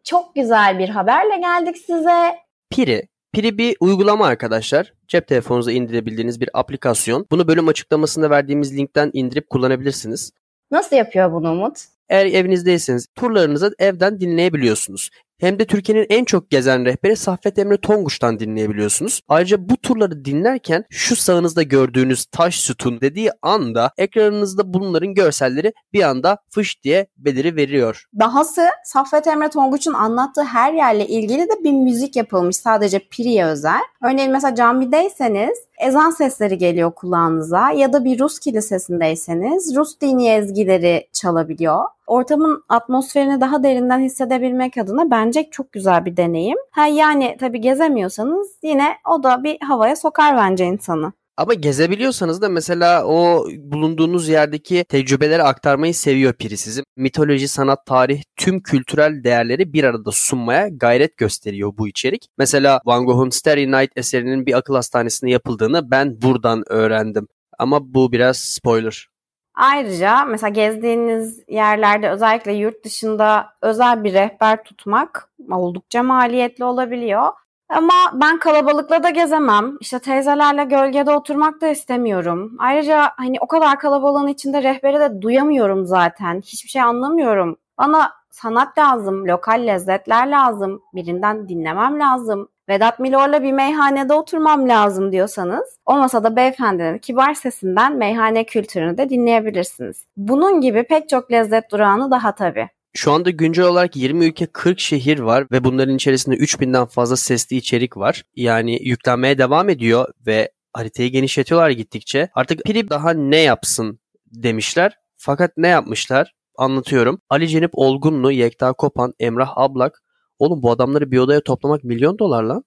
çok 0.05 0.35
güzel 0.35 0.79
bir 0.79 0.89
haberle 0.89 1.37
geldik 1.37 1.77
size. 1.79 2.39
Piri 2.71 3.10
Piri 3.33 3.59
bir 3.59 3.77
uygulama 3.81 4.27
arkadaşlar. 4.27 4.93
Cep 5.09 5.27
telefonunuza 5.27 5.73
indirebildiğiniz 5.73 6.41
bir 6.41 6.51
aplikasyon. 6.55 7.27
Bunu 7.31 7.49
bölüm 7.49 7.69
açıklamasında 7.69 8.31
verdiğimiz 8.31 8.77
linkten 8.79 9.11
indirip 9.13 9.51
kullanabilirsiniz. 9.51 10.33
Nasıl 10.71 10.97
yapıyor 10.97 11.33
bunu 11.33 11.53
Umut? 11.53 11.85
Eğer 12.09 12.27
evinizdeyseniz 12.27 13.07
turlarınızı 13.15 13.75
evden 13.79 14.21
dinleyebiliyorsunuz. 14.21 15.11
Hem 15.41 15.59
de 15.59 15.67
Türkiye'nin 15.67 16.07
en 16.11 16.25
çok 16.25 16.51
gezen 16.51 16.85
rehberi 16.85 17.17
Saffet 17.17 17.59
Emre 17.59 17.77
Tonguç'tan 17.77 18.39
dinleyebiliyorsunuz. 18.39 19.21
Ayrıca 19.29 19.69
bu 19.69 19.77
turları 19.77 20.25
dinlerken 20.25 20.85
şu 20.91 21.17
sağınızda 21.17 21.63
gördüğünüz 21.63 22.27
taş 22.27 22.61
sütun 22.61 23.01
dediği 23.01 23.31
anda 23.43 23.91
ekranınızda 23.99 24.75
bunların 24.75 25.15
görselleri 25.15 25.73
bir 25.93 26.03
anda 26.03 26.39
fış 26.51 26.83
diye 26.83 27.07
beliri 27.17 27.57
veriyor. 27.57 28.05
Dahası 28.19 28.67
Saffet 28.85 29.27
Emre 29.27 29.51
Tonguç'un 29.51 29.95
anlattığı 29.95 30.45
her 30.45 30.73
yerle 30.73 31.07
ilgili 31.07 31.43
de 31.43 31.65
bir 31.65 31.73
müzik 31.73 32.17
yapılmış 32.17 32.57
sadece 32.57 32.99
Piri'ye 32.99 33.47
özel. 33.47 33.81
Örneğin 34.05 34.33
mesela 34.33 34.55
camideyseniz 34.55 35.59
ezan 35.81 36.11
sesleri 36.11 36.59
geliyor 36.59 36.93
kulağınıza 36.95 37.71
ya 37.71 37.93
da 37.93 38.05
bir 38.05 38.19
Rus 38.19 38.39
kilisesindeyseniz 38.39 39.77
Rus 39.77 40.01
dini 40.01 40.29
ezgileri 40.29 41.09
çalabiliyor. 41.13 41.85
Ortamın 42.11 42.65
atmosferini 42.69 43.41
daha 43.41 43.63
derinden 43.63 44.01
hissedebilmek 44.01 44.79
adına 44.79 45.11
bence 45.11 45.49
çok 45.51 45.73
güzel 45.73 46.05
bir 46.05 46.17
deneyim. 46.17 46.57
Ha 46.71 46.87
yani 46.87 47.37
tabii 47.41 47.61
gezemiyorsanız 47.61 48.49
yine 48.63 48.97
o 49.11 49.23
da 49.23 49.45
bir 49.45 49.59
havaya 49.61 49.97
sokar 49.97 50.37
bence 50.37 50.65
insanı. 50.65 51.13
Ama 51.37 51.55
gezebiliyorsanız 51.55 52.43
da 52.43 52.49
mesela 52.49 53.05
o 53.07 53.47
bulunduğunuz 53.59 54.29
yerdeki 54.29 54.85
tecrübeleri 54.89 55.43
aktarmayı 55.43 55.95
seviyor 55.95 56.33
piri 56.33 56.57
sizin. 56.57 56.85
Mitoloji, 56.97 57.49
sanat, 57.49 57.87
tarih, 57.87 58.23
tüm 58.37 58.61
kültürel 58.61 59.25
değerleri 59.25 59.73
bir 59.73 59.85
arada 59.85 60.11
sunmaya 60.13 60.69
gayret 60.69 61.17
gösteriyor 61.17 61.73
bu 61.79 61.89
içerik. 61.89 62.27
Mesela 62.39 62.81
Van 62.87 63.07
Gogh'un 63.07 63.31
Starry 63.31 63.73
Night 63.73 63.91
eserinin 63.97 64.47
bir 64.47 64.59
akıl 64.59 64.75
hastanesinde 64.75 65.31
yapıldığını 65.31 65.91
ben 65.91 66.23
buradan 66.23 66.63
öğrendim. 66.73 67.29
Ama 67.59 67.95
bu 67.95 68.13
biraz 68.13 68.37
spoiler. 68.37 69.11
Ayrıca 69.55 70.25
mesela 70.25 70.51
gezdiğiniz 70.51 71.45
yerlerde 71.49 72.11
özellikle 72.11 72.53
yurt 72.53 72.85
dışında 72.85 73.49
özel 73.63 74.05
bir 74.05 74.13
rehber 74.13 74.65
tutmak 74.65 75.31
oldukça 75.51 76.03
maliyetli 76.03 76.65
olabiliyor. 76.65 77.33
Ama 77.69 77.93
ben 78.15 78.39
kalabalıkla 78.39 79.03
da 79.03 79.11
gezemem. 79.11 79.77
İşte 79.81 79.99
teyzelerle 79.99 80.65
gölgede 80.65 81.11
oturmak 81.11 81.61
da 81.61 81.69
istemiyorum. 81.69 82.57
Ayrıca 82.59 83.13
hani 83.17 83.37
o 83.41 83.47
kadar 83.47 83.79
kalabalığın 83.79 84.29
içinde 84.29 84.63
rehberi 84.63 85.01
de 85.01 85.23
duyamıyorum 85.23 85.87
zaten. 85.87 86.41
Hiçbir 86.41 86.71
şey 86.71 86.83
anlamıyorum. 86.83 87.57
Bana 87.79 88.13
sanat 88.31 88.79
lazım, 88.79 89.29
lokal 89.29 89.67
lezzetler 89.67 90.27
lazım, 90.27 90.83
birinden 90.95 91.49
dinlemem 91.49 92.01
lazım. 92.01 92.49
Vedat 92.69 92.99
Milor'la 92.99 93.43
bir 93.43 93.53
meyhanede 93.53 94.15
oturmam 94.15 94.69
lazım 94.69 95.13
diyorsanız 95.13 95.79
o 95.87 95.99
masada 95.99 96.37
beyefendinin 96.37 96.99
kibar 96.99 97.35
sesinden 97.35 97.97
meyhane 97.97 98.45
kültürünü 98.45 98.99
de 98.99 99.09
dinleyebilirsiniz. 99.09 100.05
Bunun 100.17 100.61
gibi 100.61 100.83
pek 100.83 101.09
çok 101.09 101.33
lezzet 101.33 101.71
durağını 101.71 102.11
daha 102.11 102.35
tabii. 102.35 102.69
Şu 102.93 103.13
anda 103.13 103.31
güncel 103.31 103.65
olarak 103.65 103.97
20 103.97 104.25
ülke 104.25 104.47
40 104.47 104.81
şehir 104.81 105.19
var 105.19 105.47
ve 105.53 105.65
bunların 105.65 105.95
içerisinde 105.95 106.37
3000'den 106.37 106.87
fazla 106.87 107.17
sesli 107.17 107.57
içerik 107.57 107.97
var. 107.97 108.23
Yani 108.37 108.79
yüklenmeye 108.83 109.39
devam 109.39 109.69
ediyor 109.69 110.09
ve 110.27 110.51
haritayı 110.73 111.13
genişletiyorlar 111.13 111.71
gittikçe. 111.71 112.29
Artık 112.35 112.65
Piri 112.65 112.91
daha 112.91 113.11
ne 113.11 113.41
yapsın 113.41 114.01
demişler. 114.27 114.99
Fakat 115.17 115.57
ne 115.57 115.69
yapmışlar? 115.69 116.35
Anlatıyorum. 116.61 117.21
Ali 117.31 117.49
Cenip 117.49 117.71
Olgunlu, 117.75 118.33
Yekta 118.33 118.73
Kopan, 118.73 119.15
Emrah 119.21 119.53
Ablak. 119.57 120.03
Oğlum 120.39 120.63
bu 120.63 120.71
adamları 120.71 121.11
bir 121.11 121.19
odaya 121.19 121.43
toplamak 121.45 121.85
milyon 121.85 122.19
dolar 122.19 122.43
lan. 122.43 122.65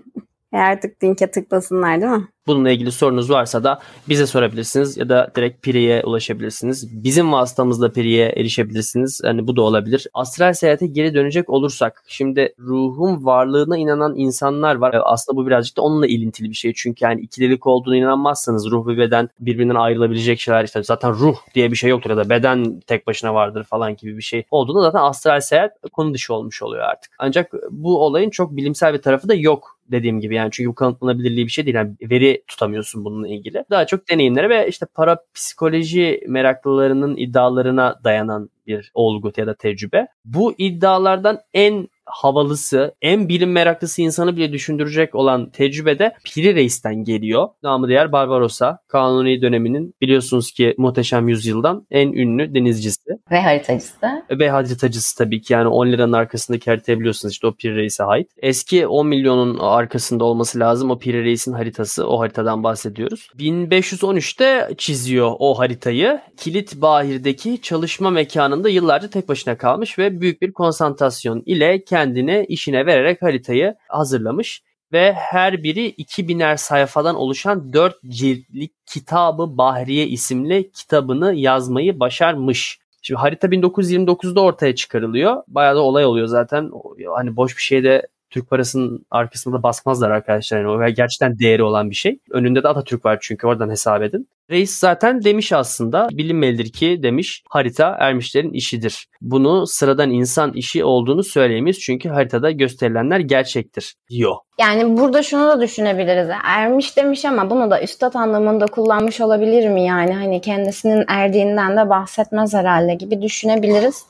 E 0.57 0.59
artık 0.59 1.03
linke 1.03 1.31
tıklasınlar 1.31 2.01
değil 2.01 2.11
mi? 2.11 2.27
Bununla 2.47 2.71
ilgili 2.71 2.91
sorunuz 2.91 3.29
varsa 3.29 3.63
da 3.63 3.79
bize 4.09 4.25
sorabilirsiniz 4.27 4.97
ya 4.97 5.09
da 5.09 5.31
direkt 5.35 5.63
Piri'ye 5.63 6.03
ulaşabilirsiniz. 6.03 7.03
Bizim 7.03 7.31
vasıtamızla 7.31 7.91
Piri'ye 7.91 8.25
erişebilirsiniz. 8.25 9.21
Yani 9.23 9.47
bu 9.47 9.55
da 9.55 9.61
olabilir. 9.61 10.07
Astral 10.13 10.53
seyahate 10.53 10.87
geri 10.87 11.13
dönecek 11.13 11.49
olursak 11.49 12.03
şimdi 12.07 12.53
ruhun 12.59 13.25
varlığına 13.25 13.77
inanan 13.77 14.15
insanlar 14.15 14.75
var. 14.75 14.93
E, 14.93 14.99
aslında 14.99 15.37
bu 15.37 15.47
birazcık 15.47 15.77
da 15.77 15.81
onunla 15.81 16.07
ilintili 16.07 16.49
bir 16.49 16.55
şey. 16.55 16.73
Çünkü 16.75 17.05
yani 17.05 17.21
ikililik 17.21 17.67
olduğunu 17.67 17.95
inanmazsanız 17.95 18.71
ruh 18.71 18.87
ve 18.87 18.97
beden 18.97 19.29
birbirinden 19.39 19.75
ayrılabilecek 19.75 20.39
şeyler 20.39 20.63
işte 20.63 20.83
zaten 20.83 21.13
ruh 21.13 21.37
diye 21.55 21.71
bir 21.71 21.75
şey 21.77 21.89
yoktur 21.89 22.09
ya 22.09 22.17
da 22.17 22.29
beden 22.29 22.79
tek 22.79 23.07
başına 23.07 23.33
vardır 23.33 23.63
falan 23.63 23.95
gibi 23.95 24.17
bir 24.17 24.23
şey 24.23 24.43
olduğunda 24.51 24.81
zaten 24.81 24.99
astral 24.99 25.39
seyahat 25.39 25.71
konu 25.93 26.13
dışı 26.13 26.33
olmuş 26.33 26.61
oluyor 26.61 26.83
artık. 26.83 27.11
Ancak 27.19 27.51
bu 27.71 28.05
olayın 28.05 28.29
çok 28.29 28.55
bilimsel 28.55 28.93
bir 28.93 29.01
tarafı 29.01 29.29
da 29.29 29.33
yok 29.33 29.76
dediğim 29.91 30.19
gibi 30.19 30.35
yani 30.35 30.49
çünkü 30.51 30.69
bu 30.69 30.75
kanıtlanabilirliği 30.75 31.45
bir 31.45 31.51
şey 31.51 31.65
değil. 31.65 31.75
Yani 31.75 31.95
veri 32.01 32.43
tutamıyorsun 32.47 33.05
bununla 33.05 33.27
ilgili. 33.27 33.63
Daha 33.69 33.85
çok 33.87 34.09
deneyimlere 34.09 34.49
ve 34.49 34.67
işte 34.67 34.85
parapsikoloji 34.85 36.23
meraklılarının 36.27 37.17
iddialarına 37.17 37.99
dayanan 38.03 38.49
bir 38.67 38.91
olgu 38.93 39.31
ya 39.37 39.47
da 39.47 39.53
tecrübe. 39.53 40.07
Bu 40.25 40.53
iddialardan 40.57 41.39
en 41.53 41.89
havalısı, 42.07 42.95
en 43.01 43.29
bilim 43.29 43.51
meraklısı 43.51 44.01
insanı 44.01 44.37
bile 44.37 44.51
düşündürecek 44.51 45.15
olan 45.15 45.49
tecrübede 45.49 46.13
Piri 46.23 46.55
Reis'ten 46.55 47.03
geliyor. 47.03 47.47
Namı 47.63 47.87
diğer 47.87 48.11
Barbarossa. 48.11 48.79
Kanuni 48.87 49.41
döneminin 49.41 49.93
biliyorsunuz 50.01 50.51
ki 50.51 50.75
muhteşem 50.77 51.27
yüzyıldan 51.27 51.87
en 51.91 52.11
ünlü 52.11 52.55
denizcisi. 52.55 53.09
Ve 53.31 53.41
haritacısı. 53.41 54.23
Ve 54.31 54.49
haritacısı 54.49 55.17
tabii 55.17 55.41
ki 55.41 55.53
yani 55.53 55.67
10 55.67 55.87
liranın 55.87 56.13
arkasındaki 56.13 56.69
haritayı 56.71 56.99
biliyorsunuz 56.99 57.31
işte 57.31 57.47
o 57.47 57.53
Piri 57.53 57.75
Reis'e 57.75 58.03
ait. 58.03 58.31
Eski 58.37 58.87
10 58.87 59.07
milyonun 59.07 59.57
arkasında 59.59 60.23
olması 60.23 60.59
lazım 60.59 60.91
o 60.91 60.99
Piri 60.99 61.23
Reis'in 61.23 61.53
haritası. 61.53 62.07
O 62.07 62.19
haritadan 62.19 62.63
bahsediyoruz. 62.63 63.29
1513'te 63.37 64.75
çiziyor 64.77 65.31
o 65.39 65.59
haritayı. 65.59 66.21
Kilit 66.37 66.81
Bahir'deki 66.81 67.61
çalışma 67.61 68.09
mekanında 68.09 68.69
yıllarca 68.69 69.09
tek 69.09 69.29
başına 69.29 69.57
kalmış 69.57 69.99
ve 69.99 70.21
büyük 70.21 70.41
bir 70.41 70.53
konsantrasyon 70.53 71.43
ile 71.45 71.83
kendini 71.97 72.45
işine 72.49 72.85
vererek 72.85 73.21
haritayı 73.21 73.75
hazırlamış 73.87 74.61
ve 74.91 75.13
her 75.13 75.63
biri 75.63 75.89
2000'er 75.89 76.57
sayfadan 76.57 77.15
oluşan 77.15 77.73
4 77.73 77.95
ciltlik 78.07 78.71
kitabı 78.85 79.57
Bahriye 79.57 80.07
isimli 80.07 80.71
kitabını 80.71 81.33
yazmayı 81.33 81.99
başarmış. 81.99 82.79
Şimdi 83.01 83.19
harita 83.19 83.47
1929'da 83.47 84.41
ortaya 84.41 84.75
çıkarılıyor. 84.75 85.43
Bayağı 85.47 85.75
da 85.75 85.81
olay 85.81 86.05
oluyor 86.05 86.27
zaten. 86.27 86.71
Hani 87.15 87.35
boş 87.35 87.57
bir 87.57 87.61
şeyde 87.61 88.07
Türk 88.29 88.49
parasının 88.49 89.05
arkasında 89.11 89.57
da 89.57 89.63
basmazlar 89.63 90.11
arkadaşlar. 90.11 90.57
Yani 90.57 90.69
o 90.69 90.93
gerçekten 90.93 91.39
değeri 91.39 91.63
olan 91.63 91.89
bir 91.89 91.95
şey. 91.95 92.19
Önünde 92.31 92.63
de 92.63 92.67
Atatürk 92.67 93.05
var 93.05 93.17
çünkü 93.21 93.47
oradan 93.47 93.69
hesap 93.69 94.01
edin. 94.01 94.29
Reis 94.51 94.79
zaten 94.79 95.23
demiş 95.23 95.53
aslında 95.53 96.07
bilinmelidir 96.11 96.71
ki 96.71 96.99
demiş 97.03 97.43
harita 97.49 97.97
ermişlerin 97.99 98.53
işidir. 98.53 99.07
Bunu 99.21 99.67
sıradan 99.67 100.11
insan 100.11 100.53
işi 100.53 100.83
olduğunu 100.83 101.23
söyleyemeyiz 101.23 101.79
çünkü 101.79 102.09
haritada 102.09 102.51
gösterilenler 102.51 103.19
gerçektir 103.19 103.95
diyor. 104.09 104.35
Yani 104.59 104.97
burada 104.97 105.23
şunu 105.23 105.47
da 105.47 105.61
düşünebiliriz. 105.61 106.29
Ermiş 106.43 106.97
demiş 106.97 107.25
ama 107.25 107.49
bunu 107.49 107.71
da 107.71 107.81
üstad 107.81 108.13
anlamında 108.13 108.65
kullanmış 108.65 109.21
olabilir 109.21 109.69
mi 109.69 109.85
yani? 109.85 110.13
Hani 110.13 110.41
kendisinin 110.41 111.05
erdiğinden 111.07 111.77
de 111.77 111.89
bahsetmez 111.89 112.53
herhalde 112.53 112.93
gibi 112.93 113.21
düşünebiliriz. 113.21 114.05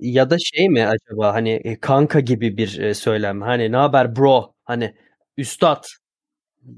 Ya 0.00 0.30
da 0.30 0.36
şey 0.38 0.68
mi 0.68 0.86
acaba 0.86 1.34
hani 1.34 1.50
e, 1.50 1.80
kanka 1.80 2.20
gibi 2.20 2.56
bir 2.56 2.78
e, 2.78 2.94
söylem. 2.94 3.42
Hani 3.42 3.72
ne 3.72 3.76
haber 3.76 4.16
bro? 4.16 4.52
Hani 4.64 4.94
üstad. 5.36 5.84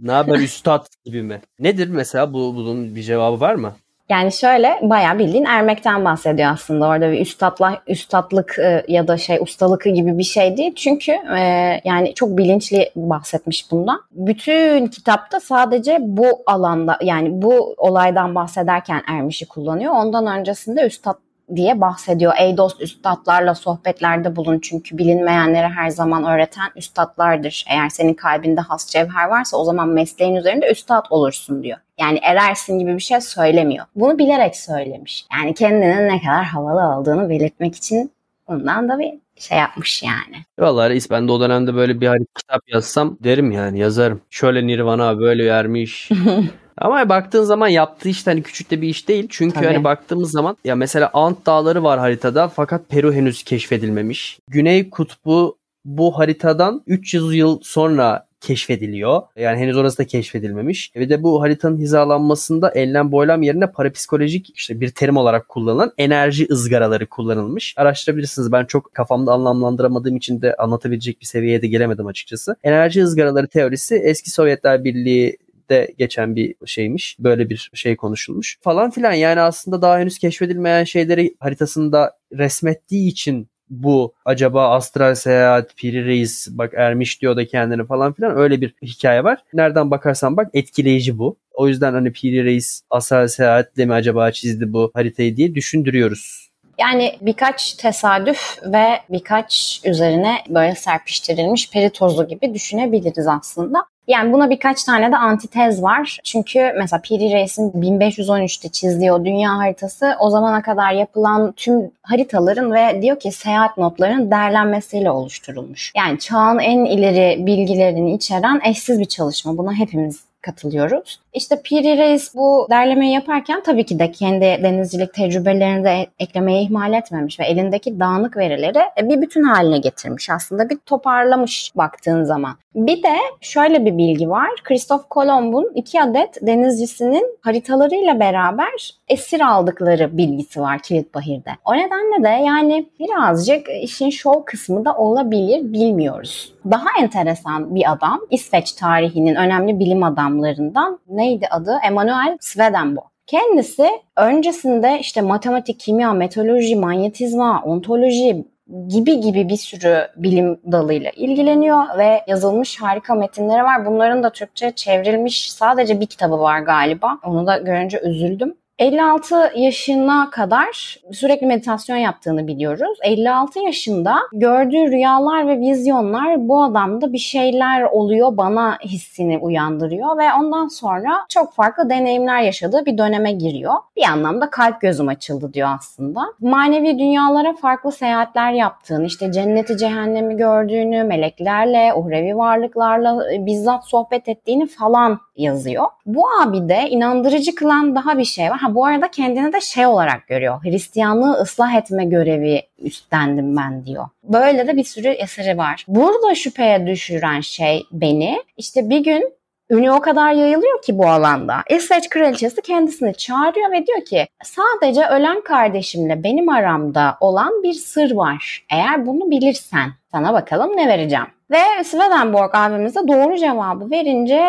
Ne 0.02 0.12
haber 0.12 0.38
üstad 0.38 0.86
gibi 1.04 1.22
mi? 1.22 1.40
Nedir 1.58 1.88
mesela 1.88 2.32
bu 2.32 2.56
bunun 2.56 2.96
bir 2.96 3.02
cevabı 3.02 3.40
var 3.40 3.54
mı? 3.54 3.74
Yani 4.08 4.32
şöyle 4.32 4.78
bayağı 4.82 5.18
bildiğin 5.18 5.44
ermekten 5.44 6.04
bahsediyor 6.04 6.50
aslında. 6.50 6.86
Orada 6.86 7.12
bir 7.12 7.20
üstadla, 7.20 7.82
üstadlık 7.86 8.58
e, 8.58 8.84
ya 8.88 9.08
da 9.08 9.16
şey 9.16 9.38
ustalık 9.40 9.84
gibi 9.84 10.18
bir 10.18 10.22
şey 10.22 10.56
değil. 10.56 10.74
Çünkü 10.74 11.12
e, 11.12 11.40
yani 11.84 12.14
çok 12.14 12.38
bilinçli 12.38 12.90
bahsetmiş 12.96 13.70
bundan. 13.70 14.00
Bütün 14.12 14.86
kitapta 14.86 15.40
sadece 15.40 15.98
bu 16.00 16.42
alanda 16.46 16.98
yani 17.02 17.42
bu 17.42 17.74
olaydan 17.76 18.34
bahsederken 18.34 19.02
ermişi 19.08 19.48
kullanıyor. 19.48 19.92
Ondan 19.92 20.38
öncesinde 20.38 20.86
üstad 20.86 21.16
diye 21.56 21.80
bahsediyor. 21.80 22.32
Ey 22.38 22.56
dost 22.56 22.82
üstadlarla 22.82 23.54
sohbetlerde 23.54 24.36
bulun 24.36 24.58
çünkü 24.58 24.98
bilinmeyenleri 24.98 25.66
her 25.66 25.90
zaman 25.90 26.24
öğreten 26.24 26.70
üstadlardır. 26.76 27.64
Eğer 27.68 27.88
senin 27.88 28.14
kalbinde 28.14 28.60
has 28.60 28.86
cevher 28.86 29.28
varsa 29.28 29.56
o 29.56 29.64
zaman 29.64 29.88
mesleğin 29.88 30.36
üzerinde 30.36 30.70
üstad 30.70 31.04
olursun 31.10 31.62
diyor. 31.62 31.78
Yani 32.00 32.18
erersin 32.22 32.78
gibi 32.78 32.94
bir 32.94 33.02
şey 33.02 33.20
söylemiyor. 33.20 33.86
Bunu 33.96 34.18
bilerek 34.18 34.56
söylemiş. 34.56 35.26
Yani 35.38 35.54
kendinin 35.54 36.08
ne 36.08 36.20
kadar 36.20 36.44
havalı 36.44 36.98
olduğunu 36.98 37.28
belirtmek 37.28 37.76
için 37.76 38.12
ondan 38.46 38.88
da 38.88 38.98
bir 38.98 39.12
şey 39.36 39.58
yapmış 39.58 40.02
yani. 40.02 40.44
Vallahi 40.58 40.90
reis 40.90 41.10
ben 41.10 41.28
de 41.28 41.32
o 41.32 41.40
dönemde 41.40 41.74
böyle 41.74 42.00
bir 42.00 42.06
harita 42.06 42.32
kitap 42.38 42.68
yazsam 42.68 43.16
derim 43.20 43.50
yani 43.50 43.78
yazarım. 43.78 44.20
Şöyle 44.30 44.66
Nirvana 44.66 45.18
böyle 45.18 45.46
vermiş. 45.46 46.10
Ama 46.78 47.08
baktığın 47.08 47.42
zaman 47.42 47.68
yaptığı 47.68 48.08
iş 48.08 48.26
hani 48.26 48.42
küçük 48.42 48.70
de 48.70 48.82
bir 48.82 48.88
iş 48.88 49.08
değil. 49.08 49.26
Çünkü 49.30 49.54
Tabii. 49.54 49.66
hani 49.66 49.84
baktığımız 49.84 50.30
zaman 50.30 50.56
ya 50.64 50.76
mesela 50.76 51.10
Ant 51.12 51.46
Dağları 51.46 51.82
var 51.82 51.98
haritada 51.98 52.48
fakat 52.48 52.88
Peru 52.88 53.12
henüz 53.12 53.42
keşfedilmemiş. 53.42 54.38
Güney 54.48 54.90
Kutbu 54.90 55.58
bu 55.84 56.18
haritadan 56.18 56.82
300 56.86 57.34
yıl 57.34 57.60
sonra 57.62 58.26
keşfediliyor. 58.42 59.22
Yani 59.36 59.58
henüz 59.58 59.76
orası 59.76 59.98
da 59.98 60.06
keşfedilmemiş. 60.06 60.92
Ve 60.96 61.08
de 61.08 61.22
bu 61.22 61.42
haritanın 61.42 61.78
hizalanmasında 61.78 62.70
enlem 62.70 63.12
boylam 63.12 63.42
yerine 63.42 63.66
parapsikolojik 63.66 64.52
işte 64.54 64.80
bir 64.80 64.88
terim 64.88 65.16
olarak 65.16 65.48
kullanılan 65.48 65.92
enerji 65.98 66.46
ızgaraları 66.50 67.06
kullanılmış. 67.06 67.74
Araştırabilirsiniz. 67.76 68.52
Ben 68.52 68.64
çok 68.64 68.94
kafamda 68.94 69.32
anlamlandıramadığım 69.32 70.16
için 70.16 70.42
de 70.42 70.56
anlatabilecek 70.56 71.20
bir 71.20 71.26
seviyeye 71.26 71.62
de 71.62 71.66
gelemedim 71.66 72.06
açıkçası. 72.06 72.56
Enerji 72.62 73.02
ızgaraları 73.02 73.48
teorisi 73.48 73.94
eski 73.94 74.30
Sovyetler 74.30 74.84
Birliği 74.84 75.38
de 75.72 75.94
geçen 75.98 76.36
bir 76.36 76.54
şeymiş. 76.66 77.16
Böyle 77.18 77.50
bir 77.50 77.70
şey 77.74 77.96
konuşulmuş 77.96 78.58
falan 78.60 78.90
filan. 78.90 79.12
Yani 79.12 79.40
aslında 79.40 79.82
daha 79.82 79.98
henüz 79.98 80.18
keşfedilmeyen 80.18 80.84
şeyleri 80.84 81.34
haritasında 81.40 82.12
resmettiği 82.32 83.08
için 83.08 83.48
bu 83.70 84.14
acaba 84.24 84.68
astral 84.76 85.14
seyahat, 85.14 85.76
piri 85.76 86.06
reis 86.06 86.48
bak 86.50 86.72
ermiş 86.76 87.22
diyor 87.22 87.36
da 87.36 87.46
kendini 87.46 87.86
falan 87.86 88.12
filan 88.12 88.36
öyle 88.36 88.60
bir 88.60 88.74
hikaye 88.82 89.24
var. 89.24 89.38
Nereden 89.52 89.90
bakarsan 89.90 90.36
bak 90.36 90.50
etkileyici 90.54 91.18
bu. 91.18 91.36
O 91.52 91.68
yüzden 91.68 91.92
hani 91.92 92.12
piri 92.12 92.44
reis 92.44 92.82
astral 92.90 93.28
seyahatle 93.28 93.86
mi 93.86 93.94
acaba 93.94 94.30
çizdi 94.30 94.72
bu 94.72 94.90
haritayı 94.94 95.36
diye 95.36 95.54
düşündürüyoruz. 95.54 96.52
Yani 96.78 97.18
birkaç 97.20 97.74
tesadüf 97.74 98.58
ve 98.72 98.86
birkaç 99.10 99.80
üzerine 99.84 100.36
böyle 100.48 100.74
serpiştirilmiş 100.74 101.70
peri 101.70 101.90
tozu 101.90 102.28
gibi 102.28 102.54
düşünebiliriz 102.54 103.26
aslında. 103.26 103.78
Yani 104.08 104.32
buna 104.32 104.50
birkaç 104.50 104.84
tane 104.84 105.12
de 105.12 105.16
antitez 105.16 105.82
var. 105.82 106.18
Çünkü 106.24 106.72
mesela 106.78 107.00
Piri 107.02 107.32
Reis'in 107.32 107.70
1513'te 107.70 108.68
çizdiği 108.68 109.12
o 109.12 109.24
dünya 109.24 109.58
haritası 109.58 110.16
o 110.20 110.30
zamana 110.30 110.62
kadar 110.62 110.92
yapılan 110.92 111.52
tüm 111.52 111.90
haritaların 112.02 112.72
ve 112.72 113.02
diyor 113.02 113.20
ki 113.20 113.32
seyahat 113.32 113.78
notlarının 113.78 114.30
değerlenmesiyle 114.30 115.10
oluşturulmuş. 115.10 115.92
Yani 115.96 116.18
çağın 116.18 116.58
en 116.58 116.84
ileri 116.84 117.46
bilgilerini 117.46 118.14
içeren 118.14 118.60
eşsiz 118.64 119.00
bir 119.00 119.04
çalışma. 119.04 119.58
Buna 119.58 119.72
hepimiz 119.74 120.31
katılıyoruz. 120.42 121.20
İşte 121.32 121.62
Piri 121.64 121.98
Reis 121.98 122.34
bu 122.34 122.66
derlemeyi 122.70 123.12
yaparken 123.12 123.62
tabii 123.62 123.86
ki 123.86 123.98
de 123.98 124.10
kendi 124.10 124.40
denizcilik 124.40 125.14
tecrübelerini 125.14 125.84
de 125.84 126.06
eklemeye 126.18 126.62
ihmal 126.62 126.92
etmemiş 126.92 127.40
ve 127.40 127.44
elindeki 127.44 128.00
dağınık 128.00 128.36
verileri 128.36 128.78
e, 128.98 129.08
bir 129.08 129.20
bütün 129.20 129.42
haline 129.42 129.78
getirmiş. 129.78 130.30
Aslında 130.30 130.70
bir 130.70 130.76
toparlamış 130.76 131.72
baktığın 131.76 132.24
zaman. 132.24 132.56
Bir 132.74 133.02
de 133.02 133.16
şöyle 133.40 133.84
bir 133.84 133.98
bilgi 133.98 134.30
var. 134.30 134.50
Christoph 134.64 135.02
Kolomb'un 135.10 135.72
iki 135.74 136.02
adet 136.02 136.46
denizcisinin 136.46 137.38
haritalarıyla 137.40 138.20
beraber 138.20 138.94
esir 139.08 139.40
aldıkları 139.40 140.16
bilgisi 140.16 140.60
var 140.60 140.78
Kilitbahir'de. 140.78 141.50
O 141.64 141.74
nedenle 141.74 142.24
de 142.24 142.44
yani 142.44 142.86
birazcık 143.00 143.66
işin 143.82 144.10
şov 144.10 144.44
kısmı 144.44 144.84
da 144.84 144.96
olabilir 144.96 145.72
bilmiyoruz. 145.72 146.51
Daha 146.70 146.88
enteresan 147.00 147.74
bir 147.74 147.92
adam 147.92 148.20
İsveç 148.30 148.72
tarihinin 148.72 149.34
önemli 149.34 149.78
bilim 149.78 150.02
adamlarından 150.02 150.98
neydi 151.08 151.46
adı? 151.50 151.78
Emanuel 151.86 152.36
Swedenborg. 152.40 153.06
Kendisi 153.26 153.86
öncesinde 154.16 154.98
işte 155.00 155.20
matematik, 155.20 155.80
kimya, 155.80 156.12
meteoroloji, 156.12 156.76
manyetizma, 156.76 157.62
ontoloji 157.62 158.44
gibi 158.88 159.20
gibi 159.20 159.48
bir 159.48 159.56
sürü 159.56 160.08
bilim 160.16 160.60
dalıyla 160.72 161.10
ilgileniyor 161.10 161.98
ve 161.98 162.20
yazılmış 162.26 162.82
harika 162.82 163.14
metinleri 163.14 163.62
var. 163.62 163.86
Bunların 163.86 164.22
da 164.22 164.30
Türkçe 164.30 164.70
çevrilmiş 164.70 165.52
sadece 165.52 166.00
bir 166.00 166.06
kitabı 166.06 166.38
var 166.38 166.60
galiba. 166.60 167.18
Onu 167.24 167.46
da 167.46 167.58
görünce 167.58 168.00
üzüldüm. 168.00 168.54
56 168.78 169.52
yaşına 169.56 170.30
kadar 170.30 170.96
sürekli 171.12 171.46
meditasyon 171.46 171.96
yaptığını 171.96 172.46
biliyoruz. 172.46 172.98
56 173.02 173.58
yaşında 173.58 174.16
gördüğü 174.32 174.92
rüyalar 174.92 175.48
ve 175.48 175.60
vizyonlar 175.60 176.48
bu 176.48 176.62
adamda 176.62 177.12
bir 177.12 177.18
şeyler 177.18 177.82
oluyor 177.82 178.36
bana 178.36 178.78
hissini 178.84 179.38
uyandırıyor 179.38 180.18
ve 180.18 180.34
ondan 180.40 180.68
sonra 180.68 181.26
çok 181.28 181.52
farklı 181.54 181.90
deneyimler 181.90 182.42
yaşadığı 182.42 182.86
bir 182.86 182.98
döneme 182.98 183.32
giriyor. 183.32 183.74
Bir 183.96 184.04
anlamda 184.04 184.50
kalp 184.50 184.80
gözüm 184.80 185.08
açıldı 185.08 185.52
diyor 185.52 185.68
aslında. 185.78 186.20
Manevi 186.40 186.98
dünyalara 186.98 187.52
farklı 187.52 187.92
seyahatler 187.92 188.52
yaptığını, 188.52 189.06
işte 189.06 189.32
cenneti 189.32 189.78
cehennemi 189.78 190.36
gördüğünü, 190.36 191.04
meleklerle, 191.04 191.94
uhrevi 191.94 192.36
varlıklarla 192.36 193.20
bizzat 193.46 193.88
sohbet 193.88 194.28
ettiğini 194.28 194.66
falan 194.66 195.18
yazıyor. 195.36 195.84
Bu 196.06 196.24
abi 196.42 196.68
de 196.68 196.88
inandırıcı 196.90 197.54
kılan 197.54 197.94
daha 197.94 198.18
bir 198.18 198.24
şey 198.24 198.50
var. 198.50 198.58
Ha 198.58 198.71
bu 198.74 198.86
arada 198.86 199.10
kendini 199.10 199.52
de 199.52 199.60
şey 199.60 199.86
olarak 199.86 200.26
görüyor. 200.26 200.64
Hristiyanlığı 200.64 201.32
ıslah 201.32 201.74
etme 201.74 202.04
görevi 202.04 202.62
üstlendim 202.78 203.56
ben 203.56 203.86
diyor. 203.86 204.08
Böyle 204.24 204.66
de 204.66 204.76
bir 204.76 204.84
sürü 204.84 205.08
eseri 205.08 205.58
var. 205.58 205.84
Burada 205.88 206.34
şüpheye 206.34 206.86
düşüren 206.86 207.40
şey 207.40 207.86
beni 207.92 208.42
işte 208.56 208.90
bir 208.90 209.04
gün 209.04 209.34
ünü 209.70 209.90
o 209.90 210.00
kadar 210.00 210.32
yayılıyor 210.32 210.82
ki 210.82 210.98
bu 210.98 211.06
alanda. 211.06 211.56
İsveç 211.70 212.08
kraliçesi 212.08 212.62
kendisini 212.62 213.14
çağırıyor 213.14 213.72
ve 213.72 213.86
diyor 213.86 214.04
ki 214.04 214.26
sadece 214.44 215.06
ölen 215.06 215.40
kardeşimle 215.40 216.24
benim 216.24 216.48
aramda 216.48 217.16
olan 217.20 217.62
bir 217.62 217.72
sır 217.72 218.14
var. 218.14 218.64
Eğer 218.70 219.06
bunu 219.06 219.30
bilirsen 219.30 219.90
sana 220.12 220.32
bakalım 220.32 220.76
ne 220.76 220.88
vereceğim. 220.88 221.26
Ve 221.50 221.84
Swedenborg 221.84 222.50
abimiz 222.54 222.94
de 222.94 223.08
doğru 223.08 223.38
cevabı 223.38 223.90
verince 223.90 224.42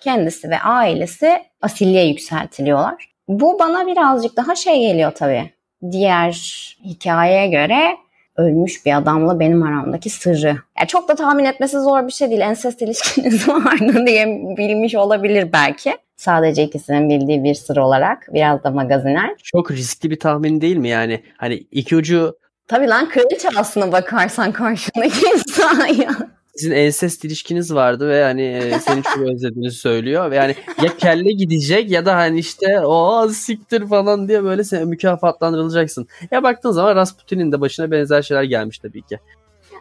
kendisi 0.00 0.50
ve 0.50 0.58
ailesi 0.58 1.42
asilliğe 1.62 2.08
yükseltiliyorlar. 2.08 3.17
Bu 3.28 3.58
bana 3.58 3.86
birazcık 3.86 4.36
daha 4.36 4.54
şey 4.54 4.80
geliyor 4.80 5.12
tabii. 5.14 5.50
Diğer 5.92 6.32
hikayeye 6.84 7.46
göre 7.48 7.96
ölmüş 8.36 8.86
bir 8.86 8.96
adamla 8.96 9.40
benim 9.40 9.62
aramdaki 9.62 10.10
sırrı. 10.10 10.56
Yani 10.78 10.88
çok 10.88 11.08
da 11.08 11.14
tahmin 11.14 11.44
etmesi 11.44 11.80
zor 11.80 12.06
bir 12.06 12.12
şey 12.12 12.30
değil. 12.30 12.40
Ensest 12.40 12.82
ilişkiniz 12.82 13.48
vardı 13.48 14.06
diye 14.06 14.26
bilmiş 14.56 14.94
olabilir 14.94 15.52
belki. 15.52 15.96
Sadece 16.16 16.62
ikisinin 16.62 17.08
bildiği 17.08 17.44
bir 17.44 17.54
sır 17.54 17.76
olarak. 17.76 18.28
Biraz 18.32 18.64
da 18.64 18.70
magaziner. 18.70 19.30
Çok 19.42 19.70
riskli 19.70 20.10
bir 20.10 20.18
tahmin 20.20 20.60
değil 20.60 20.76
mi 20.76 20.88
yani? 20.88 21.22
Hani 21.36 21.54
iki 21.54 21.96
ucu 21.96 22.36
Tabii 22.68 22.88
lan 22.88 23.08
kraliçe 23.08 23.48
aslına 23.56 23.92
bakarsan 23.92 24.52
karşındaki 24.52 25.26
insan 25.34 25.86
ya 25.86 26.10
sizin 26.58 26.74
ensest 26.74 27.24
ilişkiniz 27.24 27.74
vardı 27.74 28.08
ve 28.08 28.22
hani 28.22 28.42
e, 28.42 28.78
seni 28.80 29.02
çok 29.02 29.22
özlediğini 29.28 29.70
söylüyor 29.70 30.30
ve 30.30 30.36
yani 30.36 30.54
ya 30.82 30.96
kelle 30.96 31.32
gidecek 31.32 31.90
ya 31.90 32.06
da 32.06 32.16
hani 32.16 32.38
işte 32.38 32.80
o 32.80 33.28
siktir 33.28 33.88
falan 33.88 34.28
diye 34.28 34.44
böyle 34.44 34.64
sen 34.64 34.88
mükafatlandırılacaksın. 34.88 36.08
Ya 36.30 36.42
baktığın 36.42 36.70
zaman 36.70 36.96
Rasputin'in 36.96 37.52
de 37.52 37.60
başına 37.60 37.90
benzer 37.90 38.22
şeyler 38.22 38.42
gelmiş 38.42 38.78
tabii 38.78 39.02
ki. 39.02 39.18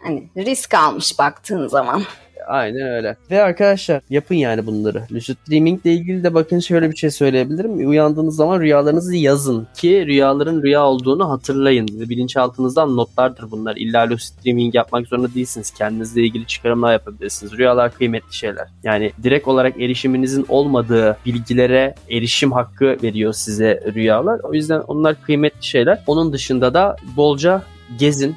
Yani 0.06 0.30
risk 0.38 0.74
almış 0.74 1.20
baktığın 1.20 1.68
zaman. 1.68 2.04
Aynen 2.48 2.88
öyle. 2.88 3.16
Ve 3.32 3.44
arkadaşlar 3.44 4.02
yapın 4.10 4.36
yani 4.36 4.66
bunları. 4.66 5.04
Lucid 5.12 5.38
Dreaming 5.50 5.86
ile 5.86 5.94
ilgili 5.94 6.24
de 6.24 6.34
bakın 6.34 6.60
şöyle 6.60 6.92
bir 6.92 6.96
şey 6.96 7.12
söyleyebilirim. 7.12 7.90
Uyandığınız 7.90 8.36
zaman 8.36 8.62
rüyalarınızı 8.62 9.16
yazın 9.16 9.68
ki 9.76 10.06
rüyaların 10.08 10.64
rüya 10.64 10.86
olduğunu 10.86 11.30
hatırlayın. 11.30 11.88
Bilinçaltınızdan 11.88 12.98
notlardır 12.98 13.52
bunlar. 13.52 13.76
İlla 13.76 14.10
Lucid 14.10 14.46
Dreaming 14.46 14.76
yapmak 14.76 15.08
zorunda 15.08 15.34
değilsiniz. 15.34 15.72
Kendinizle 15.72 16.22
ilgili 16.22 16.48
çıkarımlar 16.48 16.94
yapabilirsiniz. 16.94 17.58
Rüyalar 17.58 17.94
kıymetli 17.94 18.34
şeyler. 18.34 18.68
Yani 18.84 19.12
direkt 19.24 19.48
olarak 19.48 19.82
erişiminizin 19.82 20.46
olmadığı 20.50 21.18
bilgilere 21.26 21.96
erişim 22.10 22.52
hakkı 22.52 22.98
veriyor 23.04 23.34
size 23.34 23.84
rüyalar. 23.96 24.40
O 24.44 24.54
yüzden 24.54 24.80
onlar 24.80 25.22
kıymetli 25.22 25.66
şeyler. 25.66 26.04
Onun 26.08 26.34
dışında 26.34 26.74
da 26.74 26.96
bolca 27.18 27.64
gezin, 28.00 28.36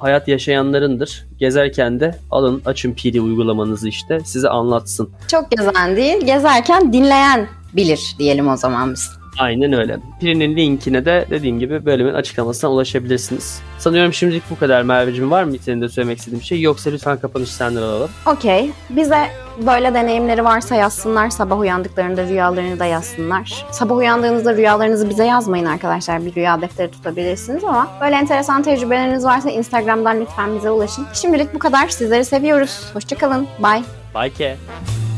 hayat 0.00 0.28
yaşayanlarındır. 0.28 1.26
Gezerken 1.38 2.00
de 2.00 2.18
alın 2.30 2.62
açın 2.64 2.92
piri 2.92 3.20
uygulamanızı 3.20 3.88
işte 3.88 4.20
size 4.24 4.48
anlatsın. 4.48 5.10
Çok 5.28 5.50
gezen 5.50 5.96
değil, 5.96 6.26
gezerken 6.26 6.92
dinleyen 6.92 7.48
bilir 7.72 8.14
diyelim 8.18 8.48
o 8.48 8.56
zaman 8.56 8.92
biz. 8.92 9.19
Aynen 9.38 9.72
öyle. 9.72 9.98
Pirinin 10.20 10.56
linkine 10.56 11.04
de 11.04 11.26
dediğim 11.30 11.58
gibi 11.58 11.86
bölümün 11.86 12.14
açıklamasına 12.14 12.70
ulaşabilirsiniz. 12.70 13.60
Sanıyorum 13.78 14.12
şimdilik 14.12 14.42
bu 14.50 14.58
kadar 14.58 14.82
Merveciğim. 14.82 15.30
Var 15.30 15.44
mı 15.44 15.56
senin 15.60 15.80
de 15.80 15.88
söylemek 15.88 16.18
istediğin 16.18 16.40
bir 16.40 16.46
şey? 16.46 16.60
Yoksa 16.60 16.90
lütfen 16.90 17.18
kapanış 17.18 17.48
senden 17.50 17.82
alalım. 17.82 18.10
Okey. 18.26 18.70
Bize 18.90 19.26
böyle 19.66 19.94
deneyimleri 19.94 20.44
varsa 20.44 20.74
yazsınlar. 20.74 21.30
Sabah 21.30 21.58
uyandıklarında 21.58 22.26
rüyalarını 22.26 22.78
da 22.78 22.84
yazsınlar. 22.84 23.66
Sabah 23.70 23.96
uyandığınızda 23.96 24.56
rüyalarınızı 24.56 25.10
bize 25.10 25.24
yazmayın 25.24 25.64
arkadaşlar. 25.64 26.24
Bir 26.26 26.34
rüya 26.34 26.60
defteri 26.60 26.90
tutabilirsiniz 26.90 27.64
ama 27.64 27.88
böyle 28.00 28.16
enteresan 28.16 28.62
tecrübeleriniz 28.62 29.24
varsa 29.24 29.50
Instagram'dan 29.50 30.20
lütfen 30.20 30.56
bize 30.56 30.70
ulaşın. 30.70 31.06
Şimdilik 31.12 31.54
bu 31.54 31.58
kadar. 31.58 31.88
Sizleri 31.88 32.24
seviyoruz. 32.24 32.90
Hoşçakalın. 32.92 33.46
Bye. 33.58 33.82
Bye 34.14 34.30
ke. 34.30 34.56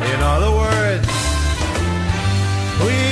In 0.01 0.23
other 0.23 0.51
words, 0.51 1.09
please 2.79 3.12